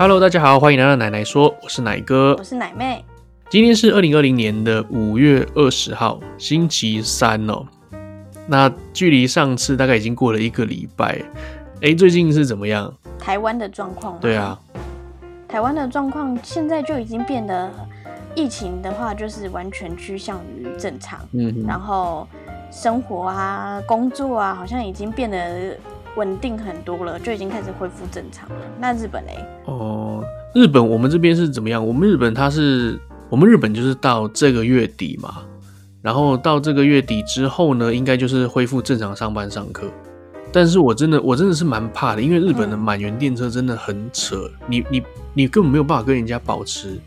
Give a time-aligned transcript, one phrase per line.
[0.00, 3.04] Hello，大家好，欢迎来到奶奶说，我是奶哥，我是奶妹。
[3.50, 7.66] 今天是二零二零年的五月二十号，星期三哦。
[8.46, 11.20] 那距离上次大概已经过了一个礼拜，
[11.82, 12.90] 哎，最近是怎么样？
[13.18, 14.18] 台湾的状况？
[14.20, 14.58] 对啊，
[15.46, 17.70] 台湾的状况现在就已经变得，
[18.34, 22.26] 疫情的话就是完全趋向于正常，嗯，然后
[22.70, 25.76] 生活啊、工作啊，好像已经变得。
[26.16, 28.56] 稳定很多了，就已经开始恢复正常了。
[28.78, 29.30] 那日本呢？
[29.66, 30.24] 哦，
[30.54, 31.86] 日本我们这边是怎么样？
[31.86, 35.42] 我们日本它是，我们日本就是到这个月底嘛，
[36.02, 39.88] 然后到这个月底之后呢，应该就是恢复正常上班上课。
[40.52, 45.02] 但是我真的，我真的是蛮怕的，因为日本的满员电车真的很扯，嗯、你你
[45.32, 46.98] 你根本没有办法跟人家保持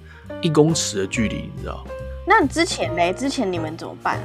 [0.41, 1.83] 一公尺的距离，你知道？
[2.25, 3.13] 那之前呢？
[3.13, 4.17] 之前你们怎么办？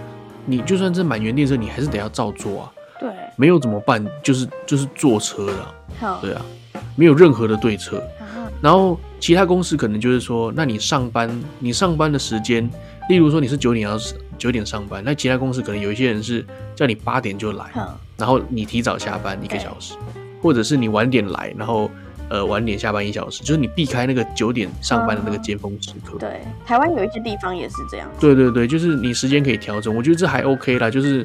[0.46, 2.72] 你就算是满员电车，你还是得要照做啊。
[2.98, 4.04] 对，没有怎么办？
[4.22, 6.42] 就是就是坐车的，好对啊，
[6.96, 8.02] 没有任何的对策。
[8.60, 12.68] 然后其他公司可能就是说，那你上班，你上班的时间，
[13.08, 13.96] 例如说你是九点要
[14.36, 17.66] 九点上班，那其他公司可能有一些人是叫你八点就来，
[18.16, 19.94] 然后你提早下班一个小时，
[20.42, 21.88] 或者是你晚点来，然后
[22.28, 26.18] 呃晚点下班一小时，就是你避开那个九点上班的那个尖峰时刻。
[26.18, 28.10] 对，台湾有一些地方也是这样。
[28.18, 31.24] 对对对，就是你时间可以调整，我觉得这还 OK 啦，就是。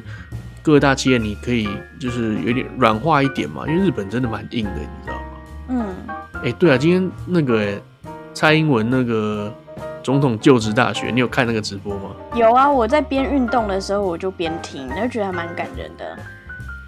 [0.64, 1.68] 各大企业你可以
[2.00, 5.22] 就是有点软化一点嘛，因为日本真的蛮硬的，你知道吗？
[5.68, 5.86] 嗯。
[6.36, 7.78] 哎、欸，对啊，今天那个
[8.32, 9.52] 蔡英文那个
[10.02, 12.12] 总统就职大学，你有看那个直播吗？
[12.34, 16.16] 有啊，我在边运动的时候我就边听，就觉得还蛮感人的。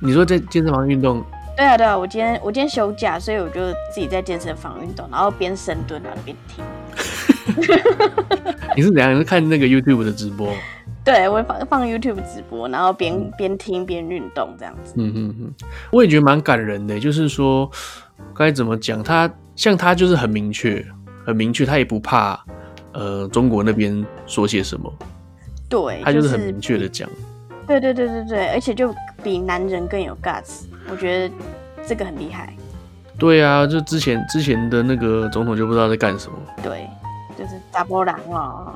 [0.02, 1.22] 你说在健身房运动？
[1.56, 6.62] 对啊，对啊，我今天我今天休假，所以我就自己在健身房运动，然后边深蹲然后边听。
[8.76, 9.14] 你是怎样？
[9.14, 10.52] 你是看那个 YouTube 的直播？
[11.02, 14.92] 对，我会放放 YouTube 直播，然后边边听边运动这样子。
[14.96, 17.70] 嗯哼哼，我也觉得蛮感人的，就是说
[18.34, 20.84] 该怎么讲，他像他就是很明确，
[21.24, 22.38] 很明确，他也不怕
[22.92, 24.92] 呃中国那边说些什么。
[25.70, 27.08] 对，他就是很明确的讲。
[27.66, 31.34] 对对对对对，而且就比男人更有 guts，我觉得
[31.86, 32.54] 这个很厉害。
[33.18, 36.36] 对啊，就之前之前的那个总统就不知道在干什么。
[36.62, 36.86] 对，
[37.38, 38.74] 就是查甫人哦。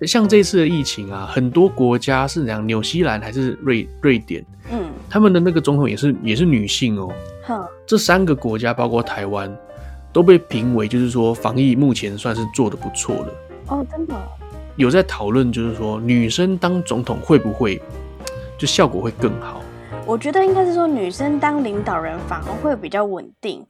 [0.06, 2.66] 像这次的疫情啊，很多国家是怎样？
[2.66, 4.44] 纽西兰还是瑞瑞典？
[4.70, 7.12] 嗯，他们的那个总统也是也是女性哦。
[7.46, 9.54] 哼，这三个国家包括台湾，
[10.12, 13.32] 都被评为就是说防疫目前算是做的不错的。
[13.68, 14.14] 哦，真的？
[14.76, 17.80] 有在讨论，就是说女生当总统会不会
[18.56, 19.62] 就效果会更好？
[20.06, 23.64] 我觉得应该是说女生当领导人反而会比较稳定。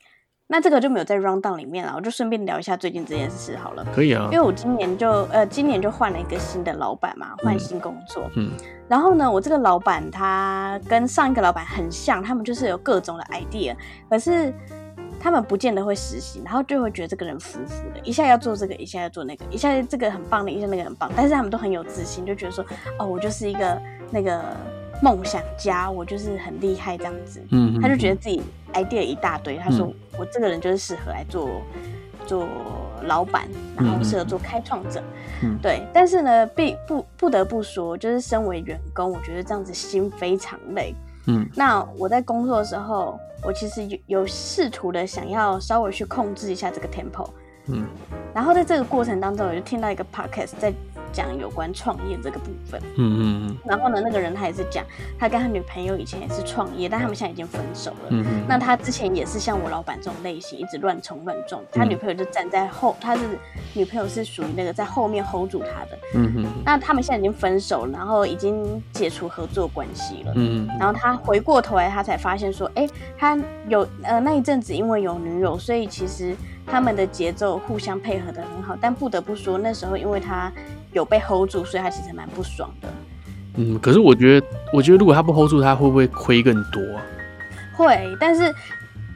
[0.52, 3.86] 那这个就没有在 rundown 里面了，我就顺便聊一下最近这件事好了。
[3.94, 8.28] 可以啊，因为我今年就呃今年就换了一个新的老板嘛，换新工作。
[8.34, 8.50] 嗯。
[8.88, 13.76] 然后呢，我这个老板他跟上一个老板很像，他们就是有各种的 idea，
[14.08, 14.52] 可是
[15.20, 22.64] 他们不见得会实行，然后就会觉得这个人浮浮的，一下要做这个，一下要做那个，一下这个很棒的，一下那个很棒，但是他们都很有自信，就觉得说
[22.98, 23.80] 哦，我就是一个
[24.10, 24.42] 那个
[25.02, 27.40] 梦想家，我就是很厉害这样子。
[27.50, 27.80] 嗯，嗯。
[27.80, 28.42] 他就觉得自己
[28.74, 29.86] idea 一大堆，他说。
[29.86, 31.62] 嗯我这个人就是适合来做
[32.26, 32.46] 做
[33.04, 35.02] 老板，然后适合做开创者，
[35.42, 35.80] 嗯，对。
[35.94, 40.94] 但是呢，必不不得不说，就是身为员工，我觉得这样子心非常累，
[41.26, 41.48] 嗯。
[41.54, 47.26] 那我在工作的时候，我其实有有试图的想要稍微去控制一下这个 tempo，
[47.68, 47.86] 嗯。
[48.34, 50.70] 然后在这个过程当中，我就听到一个 podcast 在。
[51.12, 54.84] 讲有关创业这个部分，嗯嗯嗯，然后呢，那个人他也是讲，
[55.18, 63.38] 他跟他女朋友以前也是创业，但他们现在已经分手了，嗯嗯，那他之前也是像我老板这种类型，一直乱冲乱撞，他女朋友就站在后，他是
[63.74, 76.34] 女朋友是属于那个在后面 hold 住他的，嗯嗯，那他们现在已经分手了，然后已经解除合作关系了，嗯，然后他回过头来，他才发现说，哎，他有呃那一阵子因为有女友，所以其实
[76.70, 80.50] 他们的节奏互相配合的很好，但不得不说那时候因为他。
[80.92, 82.88] 有被 hold 住，所以他其实蛮不爽的。
[83.54, 87.02] 嗯，可是我觉得，我觉得如果他不 hold 住，他会不会亏更多啊？
[87.76, 88.52] 会，但是，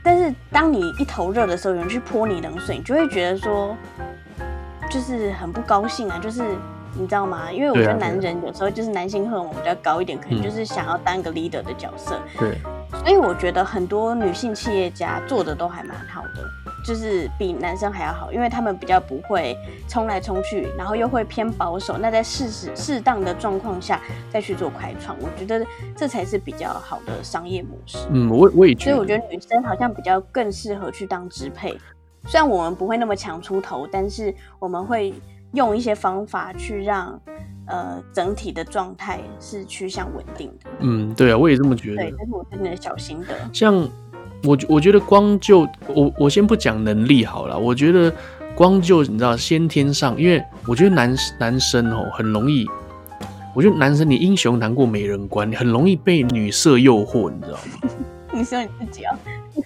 [0.01, 3.77] 但是当你一头热的时候，有人去泼你冷水，你就会觉得说，
[4.89, 6.17] 就是很不高兴啊。
[6.23, 6.45] 就是
[6.97, 7.51] 你知道吗？
[7.51, 12.21] 因为我觉得男人有时候就是男性荷尔蒙比较高一点，可能就是想要当一个 leader 的角色。
[12.39, 12.57] 对，
[13.01, 16.64] 所以我觉得很多女性企业家做的都还蛮好的。
[16.85, 19.57] 就是比男生还要好，因为他们比较不会
[19.89, 21.97] 冲来冲去，然后又会偏保守。
[21.97, 23.99] 那在适时适当的状况下
[24.31, 25.67] 再去做开创，我觉得
[25.97, 28.07] 这才是比较好的商业模式。
[28.11, 28.91] 嗯，我我也觉得。
[28.91, 31.75] 所以我觉得女生好像比较更适合去当支配。
[32.27, 35.15] 虽然我们不会那么强出头，但是我们会
[35.53, 37.19] 用一些方法去让
[37.67, 40.71] 呃整体的状态是趋向稳定的。
[40.81, 42.03] 嗯，对啊，我也这么觉得。
[42.03, 43.35] 对，这是我真的小心得。
[43.55, 43.89] 像。
[44.45, 48.13] 我我觉得光就我我先不讲能力好了，我觉得
[48.55, 52.67] 光就你知道先天上，因为我觉得男男生哦很容易，
[53.55, 57.91] 我觉得男生你英雄难过美人关，你很容易被女色诱惑，你知道吗？
[58.33, 59.19] 你说你自己啊？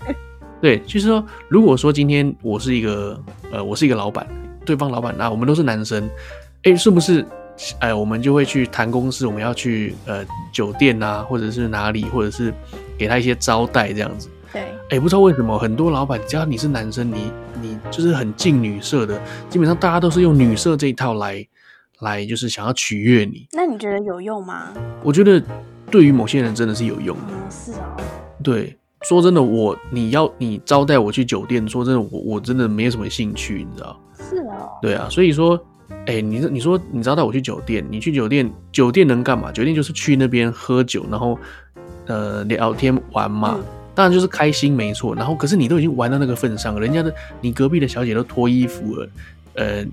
[0.61, 3.21] 对，就是说，如果说今天我是一个
[3.53, 4.27] 呃，我是一个老板，
[4.65, 6.09] 对方老板，那我们都是男生，
[6.65, 7.25] 哎，是不是？
[7.81, 12.55] 哎，我们就会去谈公司，我们要去呃酒店啊，或者是哪里，或者是
[12.97, 14.29] 给他一些招待这样子。
[14.59, 21.47] 对，哎，不知道为什么很多老板，只要你是男生，你你就是很近女色的，基本上大家都是用女色这一套来
[22.01, 23.47] 来，就是想要取悦你。
[23.53, 24.73] 那你觉得有用吗？
[25.03, 25.43] 我觉得
[25.91, 27.23] 对于某些人真的是有用的。
[27.31, 27.97] 嗯，是哦。
[28.43, 34.01] 对，说真的，我你要你招待我去酒店，说真的，我我真的没有什么兴趣，你知道？
[34.19, 34.71] 是哦。
[34.83, 35.59] 对啊，所以说。
[36.05, 39.51] 哎、欸，你你说你招待我去酒店，你去酒店，酒店能干嘛？
[39.51, 41.39] 酒店就是去那边喝酒，然后
[42.07, 43.65] 呃聊天玩嘛，嗯、
[43.99, 45.13] 当然就是开心没错。
[45.13, 49.09] 然后可是你都已经玩到那个份上了，人家的你隔壁的小姐都脱衣服了，
[49.55, 49.85] 呃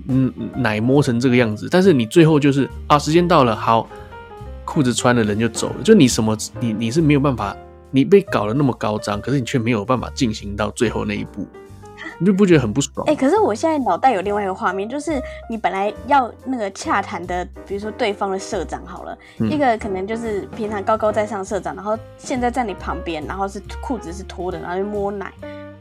[0.54, 3.88] 奶摸成这个样子，但是你最后就是啊时间到了，好
[4.64, 7.56] 裤子穿了人就走了，就你什么你你是没有办法，
[7.90, 11.44] 你被搞得那么高涨，可是你却没有办法进行到最后那一步。
[12.18, 13.06] 你就不觉得很不爽？
[13.06, 15.20] 哎、欸，可是我现在脑袋有另外一个画面，就是
[15.50, 25.32] 你本来要那个洽谈的，比如说对方的社长好了，嗯、一个可能就是平常高高在上社长，然后现在在你旁边，然后是裤子是脱的，然后就摸奶。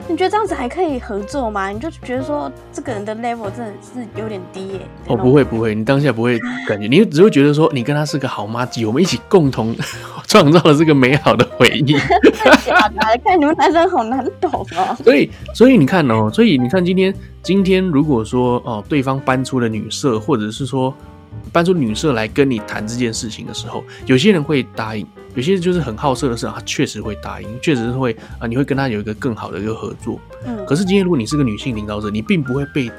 [0.08, 1.70] 你觉得这样子还可以合作吗？
[1.70, 5.14] 你就觉得说这个人的 level 真的是有点低耶、欸。
[5.14, 9.76] 哦，不会不会，你当下不会感觉，你只会觉得说你跟他是个好妈子，我们一起共同
[10.28, 11.94] 创造了这个美好的回忆。
[12.64, 14.96] 假的，看你们男生好难懂哦。
[15.04, 20.94] 所以所以你看哦，所以你看今天今天如果说哦对方搬出了女色，或者是说
[21.52, 25.06] 搬出女色来跟你谈这件事情的时候，有些人会答应。
[25.36, 30.20] 有些人就是很好色的事，他确实会答应，确实是会啊，你会跟他有一个更好的一个合作。
[30.46, 32.90] 嗯，可是今天如果你是个女性领导者，你并不会被，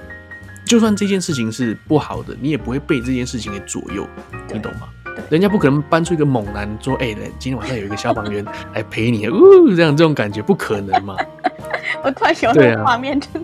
[0.67, 4.06] 就算这件事情是不好的，你也不会被这件事情给左右，
[4.53, 4.87] 你懂吗？
[5.31, 8.44] 人家不可能搬出一个猛男说，哎、欸，今天晚上有一个消防员
[8.75, 11.17] 来陪你， 呜，这样这种感觉不可能嘛？
[12.05, 13.41] 我突然想到画面，就是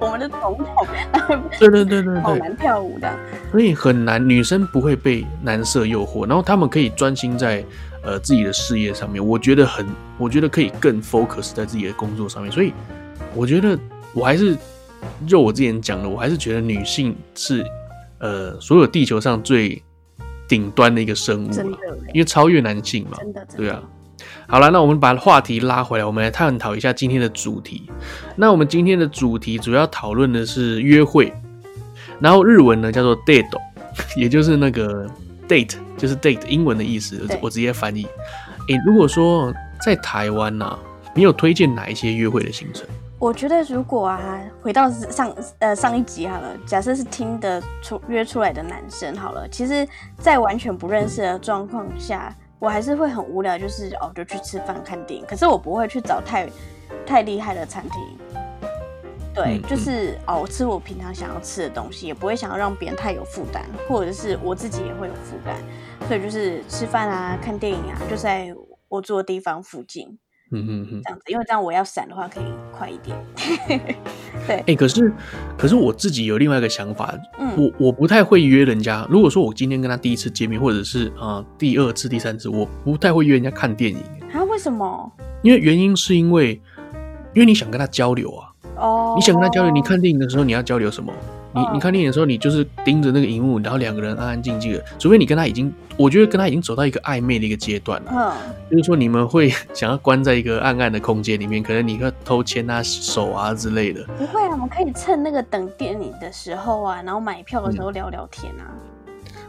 [0.00, 0.86] 我们的总统，
[1.60, 3.14] 对对对对对，好难跳舞的，
[3.50, 7.62] 所以很难，女生不会被男色诱惑，然后他们可以专心在。
[8.04, 9.86] 呃，自己的事业上面，我觉得很，
[10.18, 12.72] 我觉得可以更 focus 在自己的工作上面，所以
[13.34, 13.78] 我觉得
[14.12, 14.54] 我还是
[15.26, 17.64] 就我之前讲的，我还是觉得女性是
[18.18, 19.82] 呃所有地球上最
[20.46, 21.78] 顶端的一个生物，真的，
[22.12, 23.82] 因为超越男性嘛，真的，对啊。
[24.46, 27.90] 好了，那我们把话题拉回来，我们来探讨一下今天的主题。
[28.36, 31.32] 那我们今天的主题主要讨论的是约会，
[32.20, 33.58] 然后日文呢叫做 date，
[34.16, 35.08] 也就是那个。
[35.46, 38.04] date 就是 date 英文的意思，对我直接翻译。
[38.68, 39.52] 诶、欸，如果说
[39.82, 40.78] 在台湾呢、啊，
[41.14, 42.86] 你有推荐哪一些约会的行程？
[43.18, 49.86] 我觉得如果啊，回到上呃上一集好了，假设是听的出约出来的男生好了，其实，
[50.18, 55.24] 在完全不认识的状况下，我还是会很无聊，就是哦，就去吃饭看电影。
[55.26, 56.48] 可是我不会去找太
[57.06, 58.00] 太厉害的餐厅。
[59.34, 65.56] 对，就是哦，我吃我平常想要吃的东西，也不会想要让别人太有负担，或者是我自己也会有负担，
[66.06, 68.54] 所以就是吃饭啊、看电影啊，就在
[68.88, 70.06] 我住的地方附近，
[70.52, 72.44] 嗯嗯嗯，这样子，因为这样我要闪的话可以
[72.76, 73.16] 快一点。
[74.46, 75.12] 对，哎、欸，可是
[75.56, 79.06] 可是我自己有另外一个想法，嗯，我我不太会约人家。
[79.10, 83.98] 如果说我今天跟他第一次见面，或者是啊、呃、第二次、第三次，我不太会约人家看电影。
[84.32, 84.44] 啊？
[84.44, 85.10] 为什么？
[85.42, 86.60] 因为原因是因为
[87.32, 88.50] 因为你想跟他交流啊。
[88.76, 89.72] 哦，oh, 你想跟他交流？
[89.72, 91.12] 你看电影的时候，你要交流什么？
[91.54, 94.84] 你你看电影的时候，你就是盯着那个荧幕，然后两个人安安静静的。
[94.98, 98.10] 除非你跟他已经，我觉得跟他已经走到一个暧昧的一个阶段了。
[98.12, 98.34] 嗯，oh.
[98.70, 104.04] 就是说你们会想要关在一个暗暗的空间里面，可能你会偷牵他手啊之类的。
[104.18, 108.66] 不会啊，我们可以趁那个等电影的时候啊，然后买票的时候聊聊天啊。
[108.70, 108.90] 嗯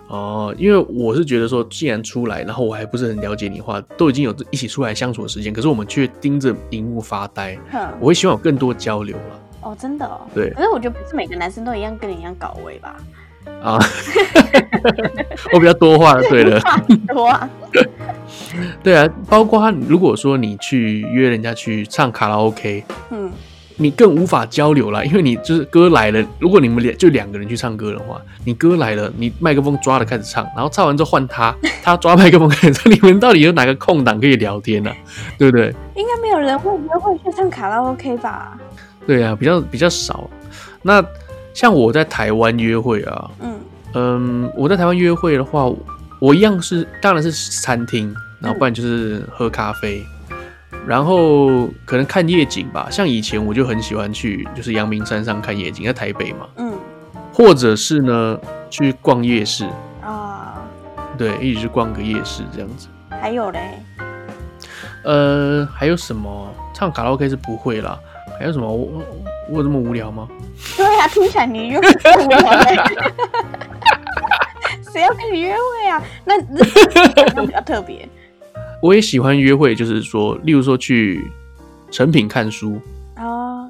[0.08, 7.58] 哦，因为我是觉得说，既然出来，然后我还不是很了解你的话，都已经有一起出来相处的时间，可是我们却盯着荧幕发呆，
[8.00, 9.42] 我会希望有更多交流了。
[9.66, 10.22] 哦，真的哦。
[10.34, 10.50] 对。
[10.52, 12.96] 可是我觉得不是每个男生都一样跟你一样搞位吧？
[13.64, 13.80] 啊，
[15.54, 16.60] 我比较多话对了。
[17.14, 17.50] 多啊。
[18.84, 23.32] 对啊，包括他如果说你去约人家去唱卡拉 OK，嗯。
[23.78, 26.26] 你更无法交流了，因为你就是歌来了。
[26.40, 31.54] 如果你们两就两个人去唱歌的话，你歌来了，你麦克风抓了开始唱，然后唱完之后换他，
[31.84, 34.96] 他抓麦克风开始唱，你们到底有哪个空档可以聊天呢、啊？
[35.38, 35.76] 对不对？
[35.96, 38.58] 应该没有人会约会去唱卡拉 OK 吧？
[39.08, 40.30] 对啊，比较比较少。
[40.82, 41.04] 那
[41.54, 43.60] 像我在台湾约会啊，嗯
[43.94, 45.72] 嗯，我在台湾约会的话，
[46.20, 50.06] 我一样是当然是餐厅，然后不然就是喝咖啡。
[50.86, 56.48] 然后可能看夜景吧，像以前我就很喜欢去，就是阳明山上看夜景，在台北嘛。
[56.58, 56.74] 嗯。
[57.34, 59.66] 或者是呢，去逛夜市
[60.02, 60.62] 啊。
[61.18, 62.88] 对，一直去逛个夜市这样子。
[63.10, 63.60] 还有嘞？
[65.04, 66.54] 呃，还有什么？
[66.74, 67.98] 唱卡拉 OK 是不会啦。
[68.40, 68.68] 还有什么？
[68.68, 69.02] 我
[69.50, 70.28] 我有这么无聊吗？
[70.76, 71.84] 对呀、啊，听起来你又无
[72.30, 72.78] 聊嘞。
[74.92, 76.02] 谁要跟你约会啊？
[76.24, 76.64] 那那
[77.46, 78.08] 比较特别。
[78.82, 81.30] 我也喜欢约会，就是说，例如说去
[81.92, 82.80] 成品看书
[83.16, 83.70] 啊，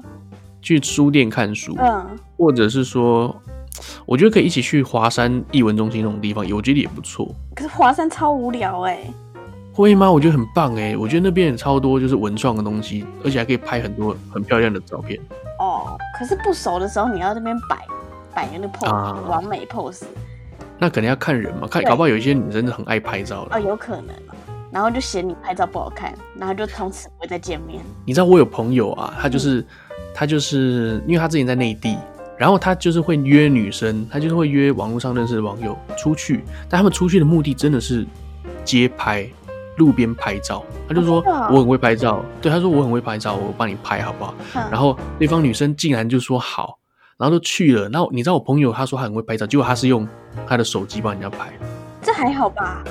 [0.62, 3.34] 去书店看书，嗯，或者是说，
[4.04, 7.28] 我觉得可以一起去华山艺文中心那种地方，我觉得也不错。
[7.54, 9.14] 可是华山超无聊哎、欸，
[9.76, 10.10] 会吗？
[10.10, 15.20] 我觉得很棒哎，我觉得那边也超多就是文创的东西，而且还可以拍很多很漂亮的照片。
[15.58, 17.86] 哦，可是不熟的时候，你要那边摆
[18.34, 20.04] 摆那个 pose，完美 pose，
[20.78, 24.14] 那肯定要看人嘛，看搞不好有一些女生是很爱拍照的哦，有可能。
[24.72, 27.82] 然后就嫌你拍照不好看，然后就从此不会再见面。
[28.06, 29.66] 你知道我有朋友啊，他就是、嗯、
[30.14, 31.96] 他就是因为他之前在内地，
[32.38, 38.06] 然后他就是会约女生，他就是会约网络上认识的网友出去，但他们出去的目的真的是
[38.64, 39.26] 街拍、
[39.76, 40.64] 路边拍照。
[40.88, 44.34] 他就说我很会拍照，对，他说我很会拍照，我帮你拍好不好？
[44.54, 46.78] 嗯、然后对方女生竟然就说好，
[47.18, 47.88] 然后就去了。
[47.88, 50.06] 然后你知道我朋友他说他很会拍照，结果他是用
[50.46, 51.52] 他的手机帮人家拍，
[52.02, 52.82] 这还好吧？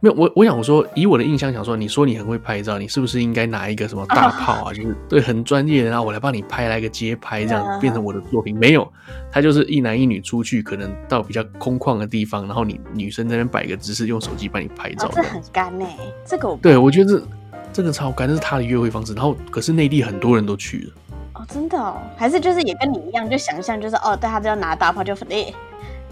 [0.00, 4.70] 没有我，我想说，以我的印象想说，你说你很会拍照，你是不是应该拿一个什么大炮啊？Oh.
[4.76, 8.54] 就是对，很专业的，然后我来帮你拍来个街拍，这样变成我的作品。
[8.54, 8.58] Uh.
[8.60, 8.92] 没有，
[9.32, 15.08] 他就是一男一女出去，可能到比较空旷的地方，然后你女生在那边摆个姿势，用手机帮你拍照。
[15.08, 15.84] Oh, 这很干呢，
[16.24, 17.26] 这个我对我觉得这
[17.72, 19.14] 这个超干，这是他的约会方式。
[19.14, 20.92] 然后可是内地很多人都去了。
[21.32, 25.52] 哦，oh, 真的哦，还是就是也跟你一样，就想象就是哦，大家都要拿大炮就诶。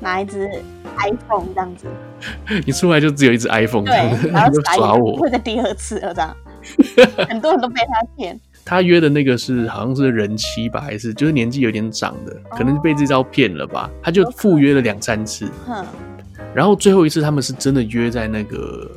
[0.00, 0.50] 拿一只
[0.98, 1.86] iPhone 这样子，
[2.66, 3.94] 你出来就只有一只 iPhone，对，
[4.30, 6.36] 然后就耍我，不会再第二次了这样。
[7.28, 8.38] 很多人都被他骗。
[8.64, 13.88] 他约的那个是好像是人妻吧，还是就是年纪有点长的，可能被这招骗了吧？
[14.02, 15.48] 他就赴约了两三次，
[16.52, 18.90] 然后最后一次他们是真的约在那个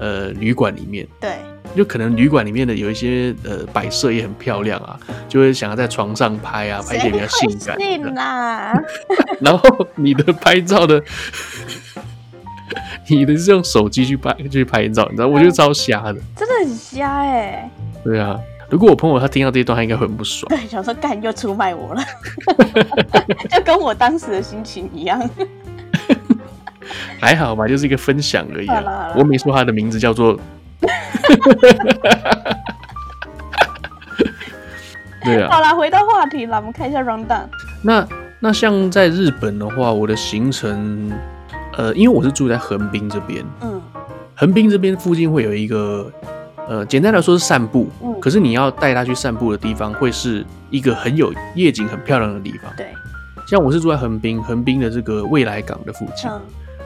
[0.00, 1.30] 呃旅馆里面，对。
[1.76, 8.12] 就可能旅馆里面的有一些呃摆设也很漂亮啊，就会想要在床上拍啊，拍一些比较性感的。
[9.40, 11.00] 然后你的拍照的，
[13.06, 15.28] 你的是用手机去拍去拍照，你知道？
[15.28, 17.70] 我觉得超瞎的，真的很瞎哎、欸。
[18.02, 18.36] 对啊，
[18.68, 20.48] 如果我朋友他听到这一段，他应该会很不爽。
[20.48, 22.02] 对，想说干又出卖我了，
[23.48, 25.20] 就跟我当时的心情一样。
[27.20, 29.12] 还好吧，就是一个分享而已、啊。
[29.16, 30.38] 我没说他的名字叫做。
[35.22, 37.44] 对啊，好了，回到话题了，我们看一下 rundown。
[37.82, 38.08] 那
[38.40, 41.12] 那像在日本的话，我的行程，
[41.76, 43.78] 呃，因为我是住在横滨这边，嗯，
[44.34, 46.10] 横滨这边附近会有一个，
[46.66, 52.72] 呃，简单来说是散步，嗯，可是你要带他去散步的地方，会是一个很有夜景、很漂亮的地方。
[52.74, 52.86] 对，
[53.46, 56.40] 像我是住在横滨，横滨的这个未来港的附近，嗯，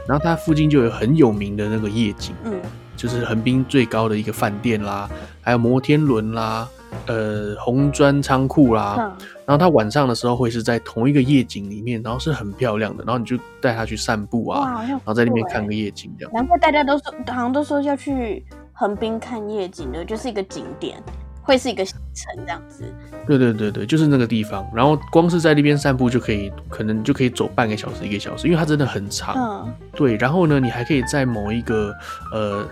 [0.06, 2.61] 然后它附近就有很有名的那个夜景，嗯。
[2.96, 6.66] 就是横滨最高的一个饭店啦，还有摩天轮啦，
[7.06, 8.94] 呃，红砖仓库啦。
[8.99, 13.02] 嗯、然后它晚上的时候会是在同一个夜景里面，然后是很漂亮的。
[13.04, 16.32] 然后你就带他去散步啊，然后在那边看个夜景这样。
[16.32, 21.02] 难怪大家都说，好像都说要去横滨看夜景的，就是一个景点，
[21.44, 22.82] 会是一个行程这样子。
[23.26, 24.66] 对对对对，就是那个地方。
[24.74, 29.36] 然后光是在那边散步就可以，可能就可以走半个小时、一个小时，因为它真的很长。
[29.36, 29.74] 嗯。
[29.92, 31.94] 对，然后呢，你还可以在某一个
[32.32, 32.66] 呃。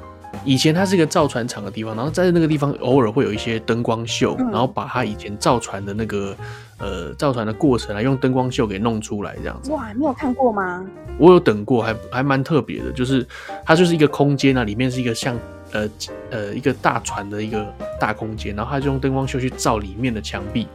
[0.46, 6.34] 以前它是一个造船厂的地方，然后在那个地方偶尔会有一些灯光秀，嗯、然后把它以前造船的那个
[6.78, 9.70] 呃造船的过程啊，用灯光秀给弄出来这样子。
[9.72, 10.82] 哇，你有看过吗？
[11.18, 13.26] 我有等过，还还蛮特别的，就是
[13.62, 15.38] 它就是一个空间啊，里面是一个像
[15.72, 15.88] 呃
[16.30, 17.66] 呃一个大船的一个
[17.98, 20.66] 大空间，然后他就用灯光秀去照里面的墙壁，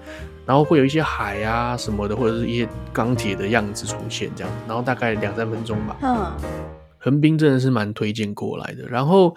[0.45, 5.95] 然后会有一些海啊什么的，或者是一些钢铁的样子出现这样，然后大概两三分钟吧。
[6.01, 6.31] 嗯。
[6.99, 9.33] 横滨真的是蛮推荐过来的，然后，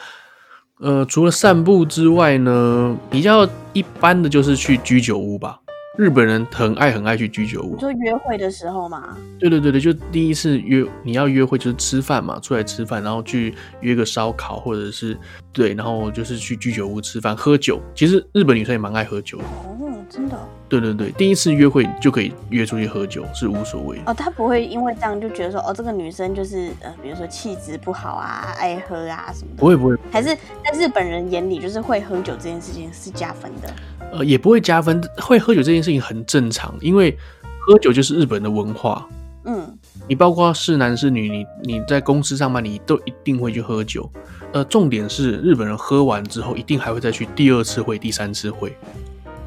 [0.80, 5.60] 呃，除了散步之外呢，比较一般的就是去居酒屋吧。
[5.98, 9.16] 日本人很爱很爱去居酒屋，就约会的时候嘛。
[9.38, 15.16] 对对对对，就第一次约你要约会就是吃饭嘛，出来吃饭，然后去约个烧烤或者是
[15.52, 17.80] 对，然后就是去居酒屋吃饭喝酒。
[17.94, 19.44] 其实日本女生也蛮爱喝酒的。
[19.44, 20.38] 哦，真的。
[20.68, 24.14] 对对对，第一次约会就可以约出去喝酒是无所谓哦。
[24.14, 29.56] 他不会因为这样就觉得说哦，这个女生就是呃，比如说气质不好啊，爱喝啊什么的。
[29.56, 33.74] 不会不会，还是在日本人眼里，就是会喝酒这件事情是加分的。
[34.12, 37.18] 呃，也不会加分，会喝酒这件事情很正常，因为
[37.66, 39.08] 喝酒就是日本的文化。
[39.44, 39.76] 嗯，
[40.06, 44.08] 你包括是男是女，你你在公司上班，你都一定会去喝酒。
[44.52, 48.76] 呃，重点是日本人喝完之后一定还会再去第二次会、第三次会。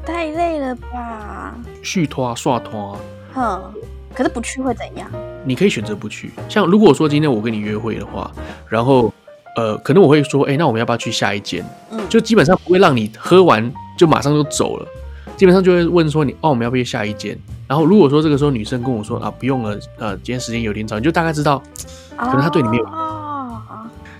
[0.04, 1.54] 太累了吧？
[1.82, 2.98] 续拖、刷拖。
[3.34, 3.62] 哼，
[4.14, 5.10] 可是不去会怎样？
[5.44, 6.30] 你可以选择不去。
[6.48, 8.30] 像如果说今天我跟你约会的话，
[8.68, 9.12] 然后
[9.56, 11.64] 呃，可能我会说，哎、欸，那我们要不要去下一间？
[11.90, 14.86] 嗯，就基本上不会让你喝完就马上就走了，
[15.36, 17.38] 基本上就会问说你，哦，我们要不要下一间？
[17.68, 21.62] 然后如果说这个时候女生跟我说啊，不用了，呃，今天时间有点早，你就大概知道，
[22.16, 22.84] 可能她对你没有。
[22.84, 23.20] 哦。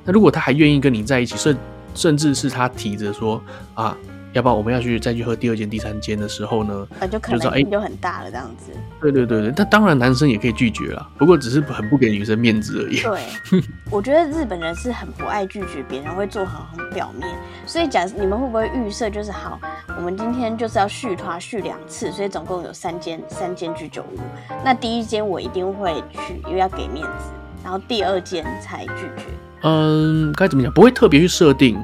[0.04, 1.56] 那如果他还愿意跟你在一起，甚
[1.94, 3.42] 甚至是他提着说
[3.74, 3.96] 啊。
[4.34, 8.72] 要不要我们要去再去喝第二间、第三间的时候呢，就可能性就很大了这样子。
[9.00, 12.98] 对对对对，但当然男生也可以拒绝啦，不过只是很不给女生面子而已。
[13.00, 17.32] 对， 我觉得日本人是很不爱拒绝别人，会做好很表面。
[17.64, 19.56] 所以假设你们会不会预设就是好，
[19.96, 24.18] 我们今天就是要续团续两次，所以总共有三间三间居酒屋。
[24.64, 27.30] 那第一间我一定会去，因为要给面子，
[27.62, 29.26] 然后第二间才拒绝。
[29.64, 30.72] 嗯，该怎么讲？
[30.72, 31.76] 不会特别去设定。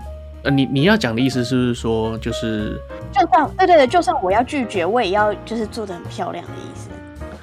[0.43, 2.81] 呃，你你要讲的意思是不是说，就是
[3.13, 6.89] 就算对对对，就算我要拒绝，我也要就是做的很漂亮的意思。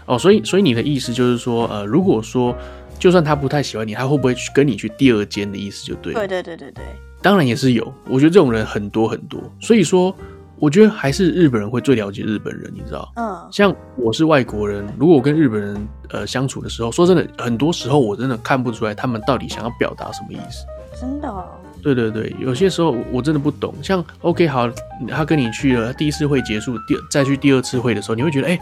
[0.06, 2.56] 哦，所以所以你的意思就是说，呃，如果说
[2.98, 6.20] 就算他不太喜欢你，他会不会去跟你去第二间的意思就对了。
[6.20, 6.84] 对对对对对，
[7.22, 9.40] 当然也是有，我觉得这种人很多很多。
[9.60, 10.16] 所以说，
[10.60, 13.12] 我觉得还是日本人会最了解日本人，你知道？
[13.16, 20.66] 嗯，像我是外国人，如果我跟日本人呃相处的时候，说真的，很多时候我真的看不出来他们到底想要表达什么意思。
[21.00, 21.46] 真的哦。
[21.84, 23.74] 对对对，有些时候我真的不懂。
[23.84, 24.68] 像 OK 好，
[25.08, 28.60] 他跟你去了第一次会结束，第再去第二次会的时候，你会觉得哎，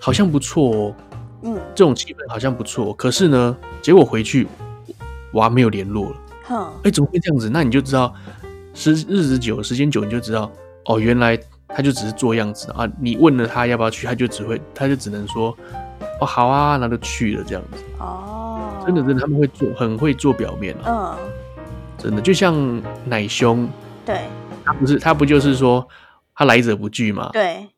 [0.00, 0.94] 好像不错哦，
[1.42, 2.92] 嗯，这种气氛好像不错。
[2.94, 4.48] 可是呢，结果回去
[5.34, 6.16] 哇没有联络了，
[6.48, 7.48] 哼，哎，怎么会这样子？
[7.48, 8.12] 那你就知道
[8.74, 10.50] 时日子久，时间久你就知道
[10.88, 12.86] 哦，原来他就只是做样子啊。
[13.00, 15.56] 你问了他要不要去，他就只会他就只能说
[16.20, 17.82] 哦好啊，那就去了这样子。
[17.98, 21.16] 哦，真的真的他们会做很会做表面啊。
[21.20, 21.28] 嗯。
[21.98, 22.54] 真的就像
[23.06, 23.68] 奶兄，
[24.06, 24.20] 对，
[24.64, 25.84] 他不是他不就是说
[26.32, 27.28] 他来者不拒嘛？
[27.32, 27.68] 对，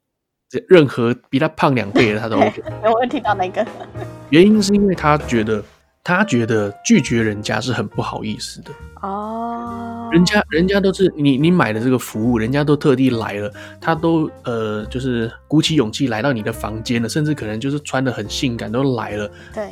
[0.68, 2.62] 任何比他胖两倍的他都 OK。
[2.84, 3.66] 有问题到哪个？
[4.28, 5.64] 原因是因为他觉得
[6.04, 8.70] 他觉得拒绝人家是很不好意思的
[9.00, 9.99] 哦。
[10.12, 19.30] 人家人家都是你你买的这个服务，人家都特地来了，他都呃就是鼓起勇气来到你的房间了，甚至可能就是穿的很性感都来了。
[19.54, 19.70] 对，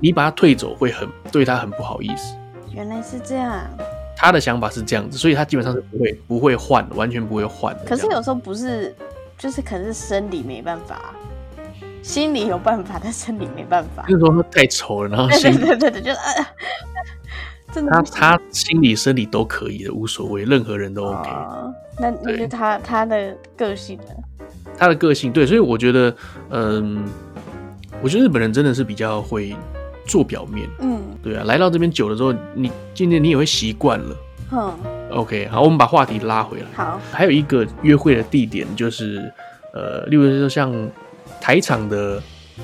[0.00, 2.34] 你把他退走会很对他很不好意思。
[2.72, 3.66] 原来是这样，
[4.16, 7.84] 他的想法是这样子，所以他基本上是不会不会换，完全不会换的。
[7.84, 8.94] 可是有时候不是，
[9.36, 11.14] 就是可能是生理没办法，
[12.02, 14.04] 心理有办法，但生理没办法。
[14.06, 16.46] 就是说他太丑了，然后心对对对对，就呃，
[17.72, 21.30] 真的他他心理生理都可以的，无所谓，任何人都 OK。
[21.30, 24.46] 哦、那那就他他的个性呢？
[24.76, 26.14] 他的个性对，所以我觉得，
[26.50, 27.04] 嗯，
[28.02, 29.54] 我觉得日本人真的是比较会。
[30.06, 34.16] 做表面，嗯，对啊，来到这边久了之后，你渐渐你也会习惯了，
[34.50, 34.72] 嗯
[35.12, 39.32] ，OK，好，我们把话题拉回来，好，还有一个约会的地点就是，
[39.72, 40.74] 呃，例如说像
[41.40, 42.20] 台场的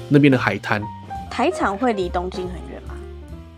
[0.08, 0.82] 那边的海滩，
[1.30, 2.75] 台场会离东京很远吗？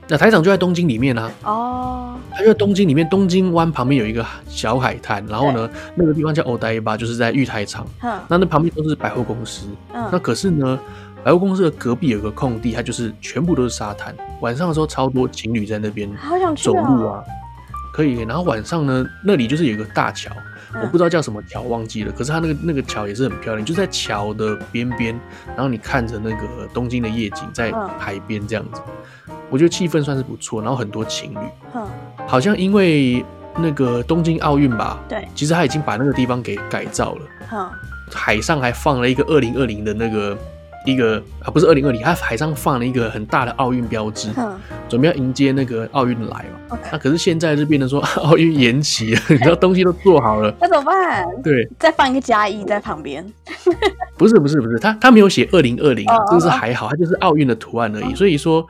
[0.08, 10.78] 那台场就在东京里面啊，哦，它就在东京里面，东京湾旁边有一个小海滩，然后呢，那个地方叫欧代巴，就是在玉台场，嗯，那那旁边都是百货公司，嗯，那可是呢。
[11.24, 14.14] 百货公司的隔壁有个空地，它就是全部都是沙滩。
[14.40, 16.08] 晚上的时候，超多情侣在那边
[16.56, 17.22] 走路啊，
[17.92, 18.20] 可以。
[18.20, 20.30] 然后晚上呢，那里就是有一个大桥，
[20.74, 22.12] 我不知道叫什么桥，忘记了。
[22.12, 28.80] 可是它那个那个桥也是很漂亮，就在桥的边边，然后你看着那个东京的夜景，在海边这样子，
[29.50, 30.60] 我觉得气氛算是不错。
[30.60, 31.38] 然后很多情侣，
[32.26, 33.24] 好像因为
[33.56, 37.72] 那个东京奥运吧，对，其实他已经把那个地方给改造了，
[38.12, 40.36] 海上还放了一个二零二零的那个。
[40.92, 46.78] 一个啊，不是二零二零，他海上放了一个很大的奥运标志，嗯、准备要迎接那个奥运来嘛。
[46.92, 51.24] 那可是现在就变成说 奥运延期了， 你知道东西都做好了，那怎么办？
[51.42, 53.24] 对，再放一个加一在旁边。
[54.16, 58.14] 不是不是不是，他他没有写二零二零，这个是还好，他就是奥运的图案而已。
[58.14, 58.66] 所以说。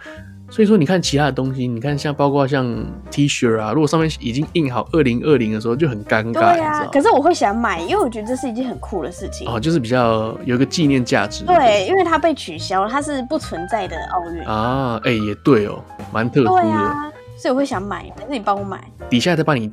[0.50, 2.66] 所以说，你看其他的东西，你看像包括像
[3.11, 6.54] T 恤啊，如果上面已经印好二零二零的时候，就很尴尬。
[6.54, 9.46] 对啊，可是我会想买，因为我觉得这是一件很酷的事情。
[9.46, 11.44] 哦，就是比较有一个纪念价值。
[11.44, 14.98] 对，因为它被取消了，它是不存在的奥运啊。
[15.04, 15.78] 哎、欸，也对哦，
[16.12, 16.62] 蛮特殊的。
[16.62, 18.82] 对啊，所以我会想买，但是你帮我买？
[19.11, 19.70] 底下再帮你，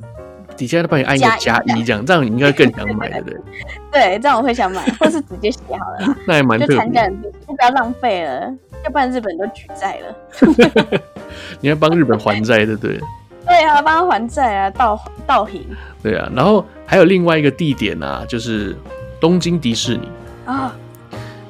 [0.58, 3.40] 底下再帮你按一个加一，这样这样你应该更想买，对不对？
[3.90, 6.16] 对，这样我会想买，或是直接写好了。
[6.28, 7.10] 那也蛮特别的，
[7.46, 8.52] 就不要浪费了。
[8.86, 11.00] 要不然日本都举债了，
[11.60, 13.00] 你要帮日本还债，对不对？
[13.44, 15.64] 对啊，帮他还债啊，倒倒行。
[16.00, 18.76] 对啊，然后还有另外一个地点啊，就是
[19.20, 20.08] 东京迪士尼
[20.44, 20.76] 啊。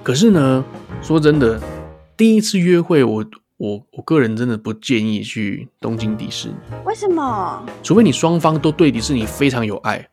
[0.02, 0.64] 可是呢，
[1.02, 1.60] 说真的，
[2.16, 3.22] 第一次约会我
[3.58, 6.54] 我我个人真的不建议去东京迪士尼。
[6.86, 7.62] 为什么？
[7.82, 10.08] 除非你双方都对迪士尼非常有爱。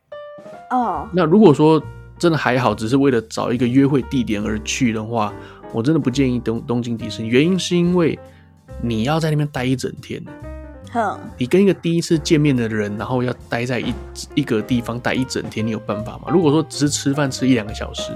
[0.70, 1.08] 哦。
[1.10, 1.82] 那如果说
[2.18, 5.32] 真的还好，只是为了找一个约会地点而去的话，
[5.74, 7.28] 我真的不建议东东京迪士尼。
[7.28, 8.18] 原因是因为
[8.80, 10.22] 你要在那边待一整天。
[10.92, 11.18] 哼。
[11.36, 13.92] 你跟一个第一次见面的人，然后要待在一
[14.34, 16.28] 一个地方待一整天，你有办法吗？
[16.28, 18.12] 如果说只是吃饭吃一两个小时。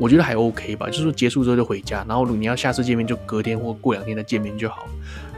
[0.00, 4.86] 我觉得还 OK 吧，就是说结束之后就回家，然后你要下次见面就隔天或过两天再见面就好。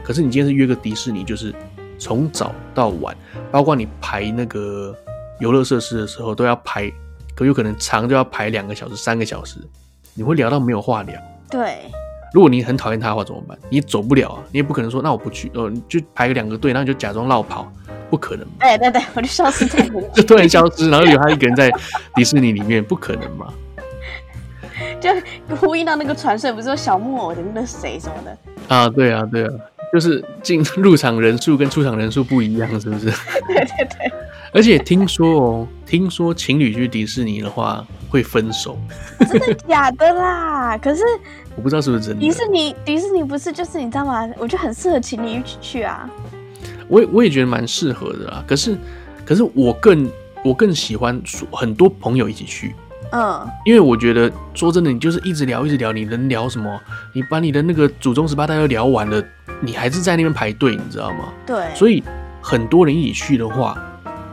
[0.03, 1.51] 可是你今天是约个迪士尼，就是
[1.97, 3.17] 从早到晚，
[3.51, 4.95] 包括你排那个
[5.39, 6.93] 游乐设施的时候都要排，
[7.33, 9.57] 可有可能长就要排两个小时、三个小时，
[10.13, 11.19] 你会聊到没有话聊。
[11.51, 11.81] 对，
[12.33, 13.57] 如果你很讨厌他的话怎么办？
[13.69, 17.71] 你也走不了啊，你也不可能说那我不去，呃，你就排个两个队，然后你就假装落跑，
[18.09, 18.47] 不可能。
[18.59, 19.85] 对对对，我就消失在
[20.15, 21.69] 就突然消失，然后有他一个人在
[22.15, 23.53] 迪士尼里面，不可能嘛。
[25.01, 25.09] 就
[25.57, 28.37] 呼应到那个传说，不是说小木偶的那个谁什么的
[28.73, 28.87] 啊？
[28.89, 29.49] 对啊，对啊，
[29.91, 33.05] 就是进入场人数跟出场人数不一样，是不是？
[33.47, 34.11] 对 对对。
[34.53, 38.77] 而且听说哦，听说情侣去迪士尼的话会分手，
[39.19, 40.77] 真的假的啦？
[40.81, 41.03] 可是
[41.55, 42.19] 我不知道是不是真的。
[42.19, 44.29] 迪士尼，迪士尼不是就是你知道吗？
[44.37, 46.09] 我觉得很适合情侣一起去啊。
[46.87, 48.43] 我也我也觉得蛮适合的啦。
[48.45, 48.77] 可是
[49.25, 50.09] 可是我更
[50.43, 52.75] 我更喜欢很多朋友一起去。
[53.13, 56.79] 嗯，因为我觉得说真的，你就是一直聊一直聊，你能聊什么？
[57.13, 59.23] 你把你的那个祖宗十八代都聊完了，
[59.61, 61.31] 你还是在那边排队，你知道吗？
[61.45, 61.73] 对。
[61.75, 62.03] 所以
[62.41, 63.77] 很多人一起去的话，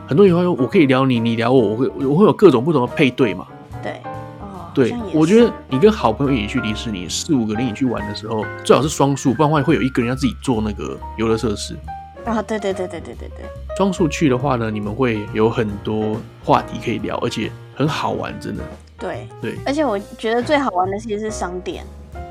[0.09, 3.45] 很多人会说我可以聊你，你聊我，我会我会有各种不同的配对嘛。
[3.83, 4.01] 对。
[4.41, 4.71] 哦。
[4.73, 11.77] 对，我觉得你跟好朋友一起去迪士尼，四五个人一起去玩的时候，最好是双数，不然的话会有一个人要自己做那个游乐设施。
[12.25, 13.45] 啊，对对对对对对对。
[13.77, 17.51] 双数去的话呢，你们会有很多话题可以聊，而且。
[17.75, 18.63] 很好玩，真的。
[18.97, 21.81] 对对，而且我觉得最好玩的其实是商店。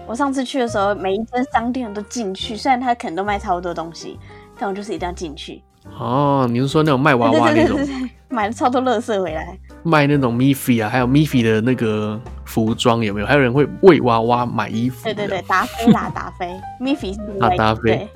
[0.07, 4.19] 我上次去的时候，每一间商店都进去，虽然他可能都卖差不多东西，
[4.59, 5.63] 但我就是一定要进去。
[5.97, 7.79] 哦，你是说那种卖娃娃那种？
[8.31, 9.59] 买了超多乐色回来。
[9.83, 13.27] 卖那种 Miffy 啊，还有 Miffy 的那个服装有没有？
[13.27, 15.05] 还有人会为娃娃买衣服？
[15.05, 17.65] 对对对，达菲啦，达菲，Miffy 是另外一个。
[17.65, 18.09] 啊，达菲。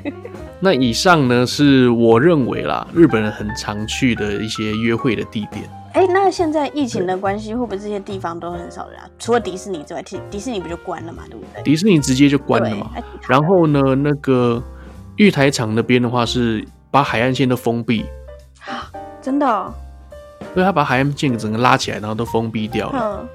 [0.60, 5.64] 那以上呢，是我认为啦，日本人很常去的一些约会的地点。
[5.92, 9.08] 哎、欸，那现在疫情的关系，会不会这些地方都很少人啊？
[9.18, 11.62] 除了迪士尼之外，迪迪士尼不就关了嘛，对不对？
[11.62, 12.90] 迪士尼直接就关了嘛。
[13.26, 14.62] 然后呢，那个
[15.16, 16.62] 玉台场那边的话是
[16.96, 18.06] 把海岸线都封闭。
[19.20, 19.70] 真的、哦？
[20.54, 23.28] 对，他把海岸线整个拉起来，然后都封闭掉了。